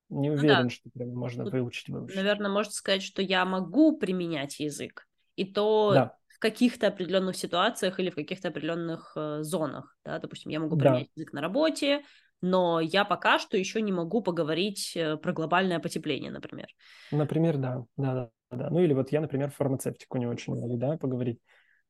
[0.09, 0.71] не уверен, ну, да.
[0.71, 2.17] что прям можно Тут, выучить, выучить.
[2.17, 6.17] Наверное, можно сказать, что я могу применять язык, и то да.
[6.29, 9.97] в каких-то определенных ситуациях или в каких-то определенных э, зонах.
[10.05, 10.21] Да?
[10.21, 11.23] Допустим, я могу применять да.
[11.23, 12.03] язык на работе,
[12.41, 16.69] но я пока что еще не могу поговорить э, про глобальное потепление, например.
[17.11, 18.71] Например, да, да, да, да.
[18.71, 21.41] Ну или вот я, например, фармацевтику не очень могу, да, поговорить.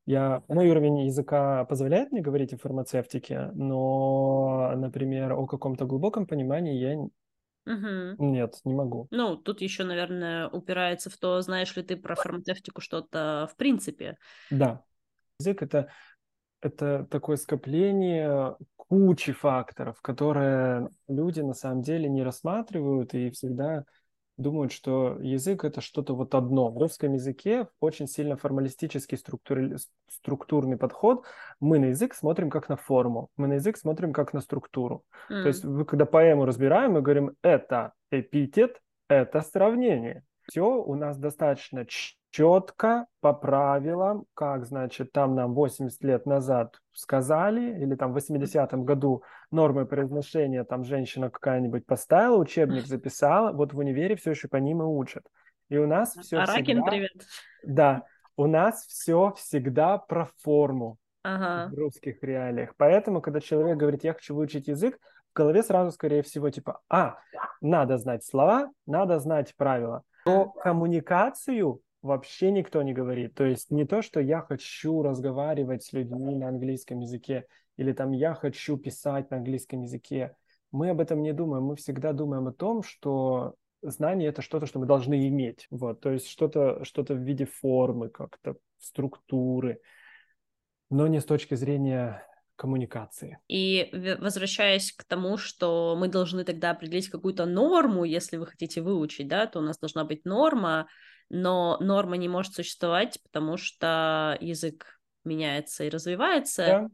[0.04, 6.74] Я, мой уровень языка позволяет мне говорить о фармацевтике, но, например, о каком-то глубоком понимании
[6.74, 7.08] я
[7.64, 8.16] Угу.
[8.18, 9.06] Нет, не могу.
[9.10, 14.18] Ну, тут еще, наверное, упирается в то, знаешь ли ты про фармацевтику что-то в принципе.
[14.50, 14.82] Да.
[15.38, 15.88] Язык это,
[16.60, 23.84] это такое скопление кучи факторов, которые люди на самом деле не рассматривают и всегда
[24.42, 26.70] думают, что язык это что-то вот одно.
[26.70, 29.78] В русском языке очень сильно формалистический структур...
[30.08, 31.24] структурный подход.
[31.60, 35.04] Мы на язык смотрим как на форму, мы на язык смотрим как на структуру.
[35.30, 35.42] Mm.
[35.42, 40.24] То есть вы когда поэму разбираем, мы говорим, это эпитет, это сравнение.
[40.48, 41.86] Все у нас достаточно
[42.32, 48.84] четко, по правилам, как, значит, там нам 80 лет назад сказали, или там в 80-м
[48.84, 54.56] году нормы произношения там женщина какая-нибудь поставила, учебник записала, вот в универе все еще по
[54.56, 55.24] ним и учат.
[55.68, 56.90] И у нас все Аракин, всегда...
[56.90, 57.12] привет.
[57.64, 58.02] Да,
[58.36, 61.70] у нас все всегда про форму ага.
[61.70, 62.72] в русских реалиях.
[62.78, 64.98] Поэтому, когда человек говорит, я хочу выучить язык,
[65.32, 67.18] в голове сразу, скорее всего, типа, а,
[67.60, 70.02] надо знать слова, надо знать правила.
[70.24, 73.34] Про коммуникацию вообще никто не говорит.
[73.34, 77.46] То есть не то, что я хочу разговаривать с людьми на английском языке,
[77.76, 80.36] или там я хочу писать на английском языке.
[80.70, 81.64] Мы об этом не думаем.
[81.64, 85.66] Мы всегда думаем о том, что знание это что-то, что мы должны иметь.
[85.70, 89.80] Вот, то есть что-то что в виде формы, как-то структуры,
[90.90, 92.26] но не с точки зрения
[92.56, 93.38] коммуникации.
[93.48, 93.90] И
[94.20, 99.46] возвращаясь к тому, что мы должны тогда определить какую-то норму, если вы хотите выучить, да,
[99.46, 100.86] то у нас должна быть норма,
[101.32, 106.66] но норма не может существовать, потому что язык меняется и развивается.
[106.66, 106.88] Да.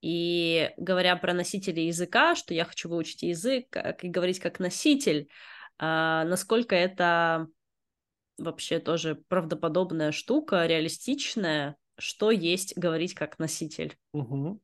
[0.00, 5.28] И говоря про носителей языка, что я хочу выучить язык, как и говорить как носитель,
[5.78, 7.46] а, насколько это
[8.38, 13.96] вообще тоже правдоподобная штука, реалистичная, что есть говорить как носитель?
[14.14, 14.60] Угу.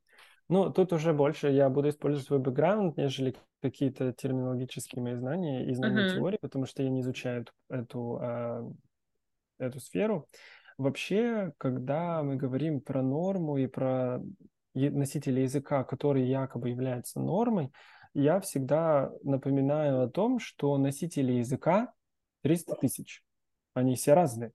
[0.48, 5.74] Ну, тут уже больше я буду использовать свой бэкграунд, нежели какие-то терминологические мои знания и
[5.74, 6.14] знания uh-huh.
[6.14, 8.76] теории, потому что я не изучаю эту, эту,
[9.58, 10.28] эту сферу.
[10.76, 14.22] Вообще, когда мы говорим про норму и про
[14.74, 17.72] носителя языка, который якобы является нормой,
[18.14, 21.92] я всегда напоминаю о том, что носители языка
[22.42, 23.22] 300 тысяч.
[23.74, 24.52] Они все разные.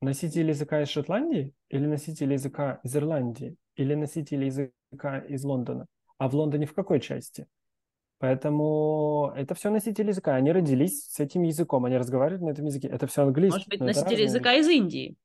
[0.00, 5.86] Носители языка из Шотландии или носители языка из Ирландии или носители языка из Лондона?
[6.18, 7.46] А в Лондоне в какой части?
[8.18, 10.34] Поэтому это все носители языка.
[10.34, 12.88] Они родились с этим языком, они разговаривают на этом языке.
[12.88, 13.58] Это все английский.
[13.58, 15.16] Может быть, носители языка из Индии?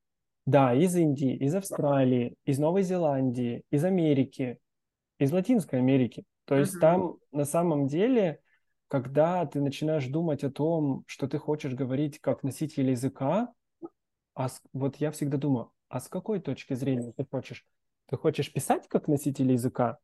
[0.46, 4.60] Да, из Индии, из Австралии, из Новой Зеландии, из Америки,
[5.18, 6.24] из Латинской Америки.
[6.46, 6.82] То есть uh-huh.
[6.82, 8.42] там на самом деле,
[8.90, 13.54] когда ты начинаешь думать о том, что ты хочешь говорить как носитель языка,
[14.36, 17.66] а с, вот я всегда думаю, а с какой точки зрения ты хочешь?
[18.08, 19.98] Ты хочешь писать как носитель языка?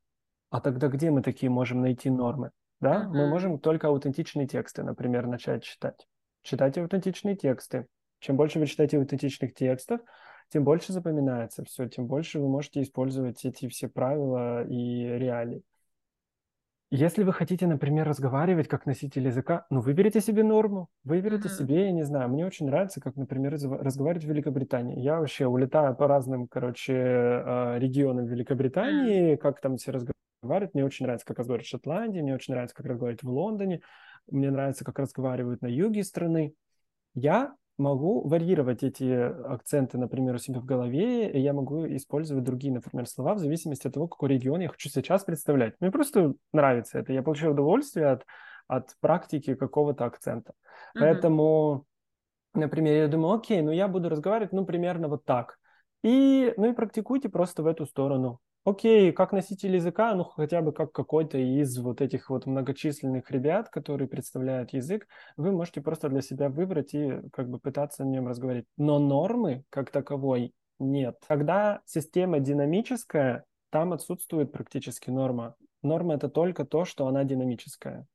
[0.49, 2.51] А тогда где мы такие можем найти нормы?
[2.79, 3.09] Да, uh-huh.
[3.09, 6.07] мы можем только аутентичные тексты, например, начать читать.
[6.43, 7.87] Читайте аутентичные тексты.
[8.19, 10.01] Чем больше вы читаете аутентичных текстов,
[10.49, 15.61] тем больше запоминается все, тем больше вы можете использовать эти все правила и реалии.
[16.91, 21.57] Если вы хотите, например, разговаривать как носитель языка, ну, выберите себе норму, выберите uh-huh.
[21.57, 24.99] себе, я не знаю, мне очень нравится, как, например, разговаривать в Великобритании.
[24.99, 30.18] Я вообще улетаю по разным, короче, а, регионам Великобритании, как там все разговаривают.
[30.41, 33.81] Мне очень нравится, как разговаривают в Шотландии, мне очень нравится, как разговаривают в Лондоне,
[34.27, 36.53] мне нравится, как разговаривают на юге страны.
[37.13, 42.73] Я могу варьировать эти акценты, например, у себя в голове, и я могу использовать другие,
[42.73, 45.75] например, слова в зависимости от того, какой регион я хочу сейчас представлять.
[45.79, 47.13] Мне просто нравится это.
[47.13, 48.25] Я получаю удовольствие от,
[48.67, 50.51] от практики какого-то акцента.
[50.51, 50.99] Mm-hmm.
[50.99, 51.85] Поэтому,
[52.53, 55.57] например, я думаю, окей, ну я буду разговаривать, ну, примерно вот так.
[56.03, 60.71] И, ну и практикуйте просто в эту сторону окей, как носитель языка, ну хотя бы
[60.71, 65.07] как какой-то из вот этих вот многочисленных ребят, которые представляют язык,
[65.37, 68.67] вы можете просто для себя выбрать и как бы пытаться на нем разговаривать.
[68.77, 71.17] Но нормы как таковой нет.
[71.27, 75.55] Когда система динамическая, там отсутствует практически норма.
[75.81, 78.05] Норма это только то, что она динамическая.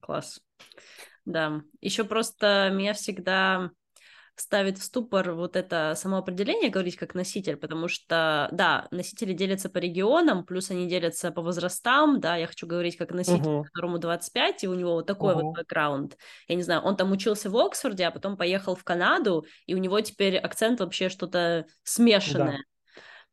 [0.00, 0.40] Класс.
[1.24, 1.62] Да.
[1.80, 3.70] Еще просто меня всегда
[4.40, 9.78] ставит в ступор вот это самоопределение, говорить как носитель, потому что, да, носители делятся по
[9.78, 13.64] регионам, плюс они делятся по возрастам, да, я хочу говорить как носитель, uh-huh.
[13.64, 15.42] которому 25, и у него вот такой uh-huh.
[15.42, 16.16] вот бэкграунд.
[16.46, 19.78] Я не знаю, он там учился в Оксфорде, а потом поехал в Канаду, и у
[19.78, 22.58] него теперь акцент вообще что-то смешанное.
[22.58, 22.62] Да.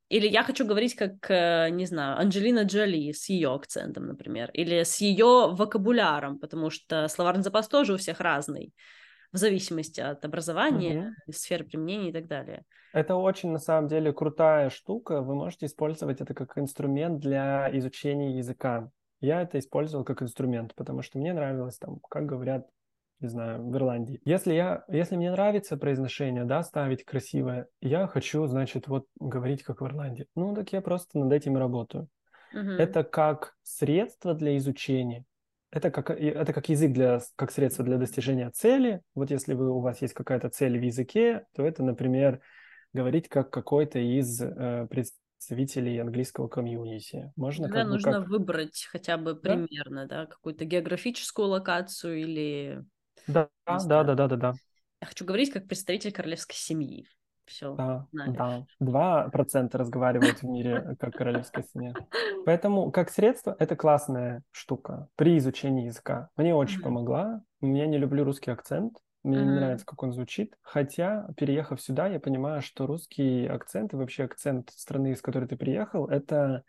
[0.10, 4.84] Или я хочу говорить как, э, не знаю, Анджелина Джоли с ее акцентом, например, или
[4.84, 8.72] с ее вокабуляром, потому что словарный запас тоже у всех разный
[9.36, 11.34] в зависимости от образования, угу.
[11.34, 12.64] сферы применения и так далее.
[12.94, 15.22] Это очень, на самом деле, крутая штука.
[15.22, 18.90] Вы можете использовать это как инструмент для изучения языка.
[19.20, 22.66] Я это использовал как инструмент, потому что мне нравилось там, как говорят,
[23.20, 24.22] не знаю, в Ирландии.
[24.24, 29.82] Если я, если мне нравится произношение, да, ставить красивое, я хочу, значит, вот говорить как
[29.82, 30.28] в Ирландии.
[30.36, 32.08] Ну, так я просто над этим и работаю.
[32.54, 32.72] Угу.
[32.80, 35.26] Это как средство для изучения
[35.76, 39.02] это как, это как язык для, как средство для достижения цели.
[39.14, 42.40] Вот если вы, у вас есть какая-то цель в языке, то это, например,
[42.94, 47.34] говорить как какой-то из э, представителей английского комьюнити.
[47.36, 48.30] Можно Тогда как нужно как...
[48.30, 52.86] выбрать хотя бы примерно, да, да какую-то географическую локацию или...
[53.28, 54.54] Да, да, да, да, да, да.
[55.02, 57.06] Я хочу говорить как представитель королевской семьи.
[57.46, 58.36] Все, да, знаешь.
[58.38, 58.66] да.
[58.80, 61.94] Два процента разговаривают в мире как королевская семья.
[62.46, 66.30] Поэтому как средство это классная штука при изучении языка.
[66.36, 67.42] Мне очень помогла.
[67.62, 68.98] Я не люблю русский акцент.
[69.24, 70.56] Мне не нравится, как он звучит.
[70.62, 75.58] Хотя, переехав сюда, я понимаю, что русский акцент и вообще акцент страны, из которой ты
[75.58, 76.64] приехал, это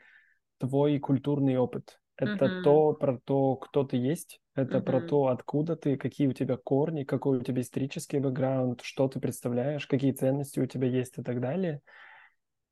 [0.59, 1.99] твой культурный опыт.
[2.17, 2.63] Это mm-hmm.
[2.63, 4.83] то про то, кто ты есть, это mm-hmm.
[4.83, 9.21] про то, откуда ты, какие у тебя корни, какой у тебя исторический бэкграунд, что ты
[9.21, 11.83] представляешь, какие ценности у тебя есть и так далее.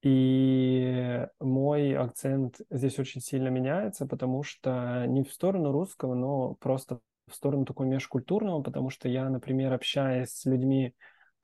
[0.03, 7.01] И мой акцент здесь очень сильно меняется, потому что не в сторону русского, но просто
[7.27, 10.95] в сторону такого межкультурного, потому что я, например, общаясь с людьми,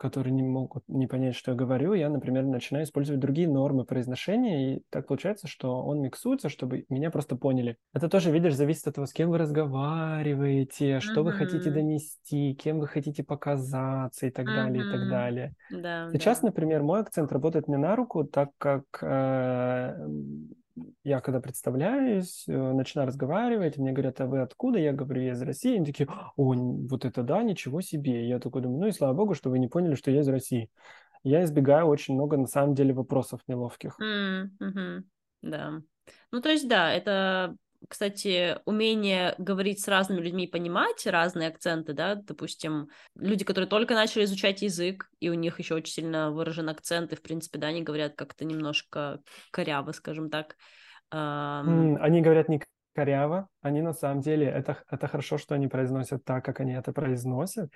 [0.00, 4.76] которые не могут не понять, что я говорю, я, например, начинаю использовать другие нормы произношения,
[4.76, 7.76] и так получается, что он миксуется, чтобы меня просто поняли.
[7.92, 11.24] Это тоже, видишь, зависит от того, с кем вы разговариваете, что uh-huh.
[11.24, 14.54] вы хотите донести, кем вы хотите показаться и так uh-huh.
[14.54, 15.54] далее, и так далее.
[15.70, 16.46] Да, Сейчас, да.
[16.46, 20.08] например, мой акцент работает мне на руку, так как э,
[21.04, 24.78] я когда представляюсь, э, начинаю разговаривать, мне говорят, а вы откуда?
[24.78, 25.76] Я говорю, я из России.
[25.76, 28.28] Они такие, о, вот это да, ничего себе.
[28.28, 30.70] Я такой думаю, ну и слава богу, что вы не поняли, что я из России.
[31.22, 33.98] я избегаю очень много, на самом деле, вопросов неловких.
[34.00, 35.02] Mm-hmm.
[35.42, 35.82] Да.
[36.32, 37.56] Ну, то есть, да, это
[37.88, 44.24] кстати, умение говорить с разными людьми, понимать разные акценты, да, допустим, люди, которые только начали
[44.24, 47.82] изучать язык, и у них еще очень сильно выражен акцент, и, в принципе, да, они
[47.82, 49.20] говорят как-то немножко
[49.50, 50.56] коряво, скажем так.
[51.10, 52.60] Они говорят не
[52.94, 56.92] коряво, они на самом деле, это, это хорошо, что они произносят так, как они это
[56.92, 57.70] произносят,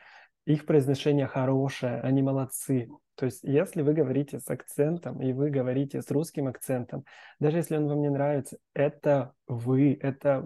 [0.47, 2.89] их произношение хорошее, они молодцы.
[3.17, 7.05] То есть, если вы говорите с акцентом, и вы говорите с русским акцентом,
[7.39, 10.45] даже если он вам не нравится, это вы, это,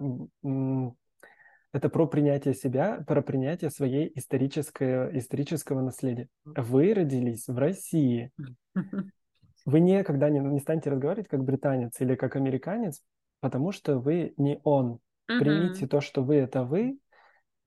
[1.73, 6.27] это про принятие себя, про принятие своей исторического, исторического наследия.
[6.45, 8.31] Вы родились в России.
[9.65, 13.01] Вы никогда не, не станете разговаривать как британец или как американец,
[13.41, 14.99] потому что вы не он.
[15.25, 16.97] Примите то, что вы— это вы,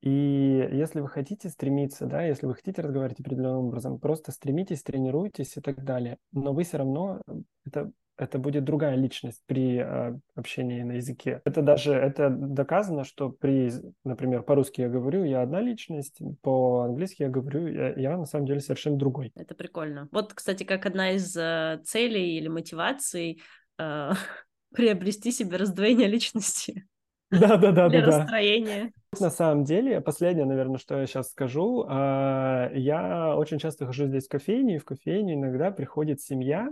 [0.03, 5.57] и если вы хотите стремиться, да, если вы хотите разговаривать определенным образом, просто стремитесь, тренируйтесь
[5.57, 6.19] и так далее.
[6.33, 7.23] Но вы все равно,
[7.65, 11.41] это, это будет другая личность при э, общении на языке.
[11.45, 13.71] Это даже, это доказано, что при,
[14.03, 18.59] например, по-русски я говорю, я одна личность, по-английски я говорю, я, я на самом деле
[18.59, 19.31] совершенно другой.
[19.37, 20.09] Это прикольно.
[20.11, 23.41] Вот, кстати, как одна из э, целей или мотиваций
[23.79, 24.11] э,
[24.75, 26.89] приобрести себе раздвоение личности.
[27.33, 28.19] Да, да, да, для да.
[28.19, 28.93] расстроения.
[29.19, 34.27] На самом деле, последнее, наверное, что я сейчас скажу, а, я очень часто хожу здесь
[34.27, 36.71] в кофейню, и в кофейню иногда приходит семья,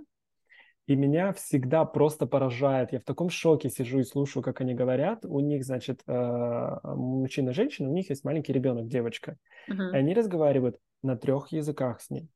[0.87, 2.93] и меня всегда просто поражает.
[2.93, 5.25] Я в таком шоке сижу и слушаю, как они говорят.
[5.25, 9.37] У них, значит, а, мужчина женщина, у них есть маленький ребенок, девочка.
[9.71, 9.93] Uh-huh.
[9.93, 12.29] И они разговаривают на трех языках с ней.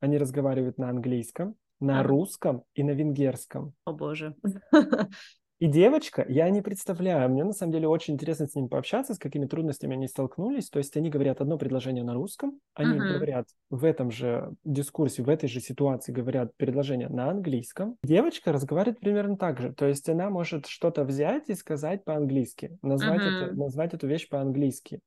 [0.00, 2.06] Они разговаривают на английском, на uh-huh.
[2.06, 3.74] русском и на венгерском.
[3.84, 4.34] О боже.
[5.58, 9.18] И девочка, я не представляю, мне на самом деле очень интересно с ним пообщаться, с
[9.18, 10.68] какими трудностями они столкнулись.
[10.68, 13.14] То есть они говорят одно предложение на русском, они uh-huh.
[13.14, 17.96] говорят в этом же дискурсе, в этой же ситуации говорят предложение на английском.
[18.02, 19.72] Девочка разговаривает примерно так же.
[19.72, 23.46] То есть она может что-то взять и сказать по-английски, назвать, uh-huh.
[23.46, 25.00] это, назвать эту вещь по-английски.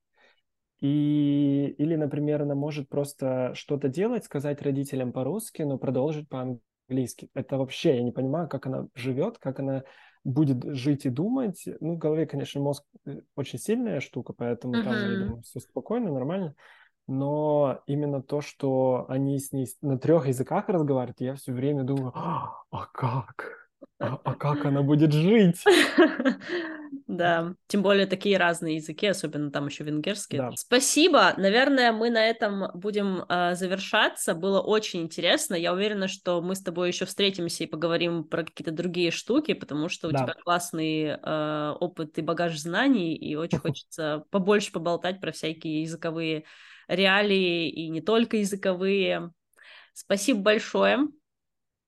[0.81, 6.68] И, или, например, она может просто что-то делать, сказать родителям по-русски, но продолжить по-английски.
[7.33, 9.83] Это вообще, я не понимаю, как она живет, как она
[10.23, 11.63] будет жить и думать.
[11.79, 14.83] Ну, в голове, конечно, мозг э, очень сильная штука, поэтому uh-huh.
[14.83, 16.55] там, я думаю, все спокойно, нормально.
[17.07, 22.11] Но именно то, что они с ней на трех языках разговаривают, я все время думаю,
[22.13, 23.58] а, а как?
[23.99, 25.63] А, а как она будет жить?
[27.09, 30.37] Да, тем более такие разные языки, особенно там еще венгерский.
[30.37, 30.51] Да.
[30.55, 31.33] Спасибо.
[31.37, 34.35] Наверное, мы на этом будем э, завершаться.
[34.35, 35.55] Было очень интересно.
[35.55, 39.89] Я уверена, что мы с тобой еще встретимся и поговорим про какие-то другие штуки, потому
[39.89, 40.19] что у да.
[40.19, 46.43] тебя классный э, опыт и багаж знаний, и очень хочется побольше поболтать про всякие языковые
[46.87, 49.31] реалии и не только языковые.
[49.93, 51.07] Спасибо большое.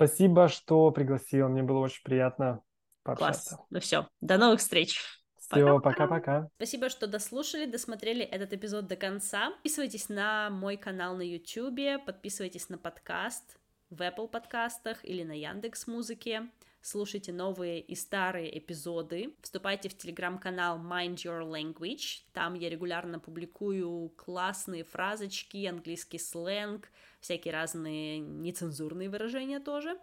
[0.08, 1.48] Спасибо, что пригласила.
[1.48, 2.64] Мне было очень приятно
[3.04, 3.58] пообщаться.
[3.58, 3.68] Класс.
[3.70, 5.00] Ну все, до новых встреч.
[5.38, 6.50] Все, пока-пока.
[6.56, 9.52] Спасибо, что дослушали, досмотрели этот эпизод до конца.
[9.52, 13.60] Подписывайтесь на мой канал на YouTube, подписывайтесь на подкаст
[13.92, 16.50] в Apple подкастах или на Яндекс Музыке.
[16.84, 19.36] Слушайте новые и старые эпизоды.
[19.42, 22.24] Вступайте в телеграм-канал Mind Your Language.
[22.34, 29.96] Там я регулярно публикую классные фразочки, английский сленг, всякие разные нецензурные выражения тоже.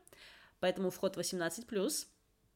[0.60, 2.06] Поэтому вход 18+,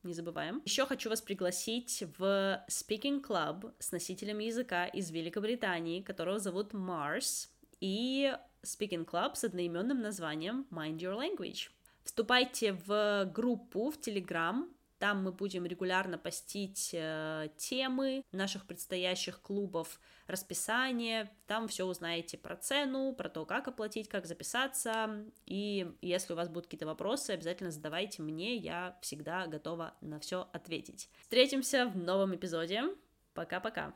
[0.04, 0.62] не забываем.
[0.64, 7.48] Еще хочу вас пригласить в Speaking Club с носителем языка из Великобритании, которого зовут Mars,
[7.80, 11.70] и Speaking Club с одноименным названием Mind Your Language.
[12.04, 14.66] Вступайте в группу в Telegram,
[15.02, 19.98] там мы будем регулярно постить э, темы наших предстоящих клубов,
[20.28, 21.28] расписание.
[21.48, 25.24] Там все узнаете про цену, про то, как оплатить, как записаться.
[25.44, 30.48] И если у вас будут какие-то вопросы, обязательно задавайте мне, я всегда готова на все
[30.52, 31.10] ответить.
[31.22, 32.84] Встретимся в новом эпизоде.
[33.34, 33.90] Пока-пока.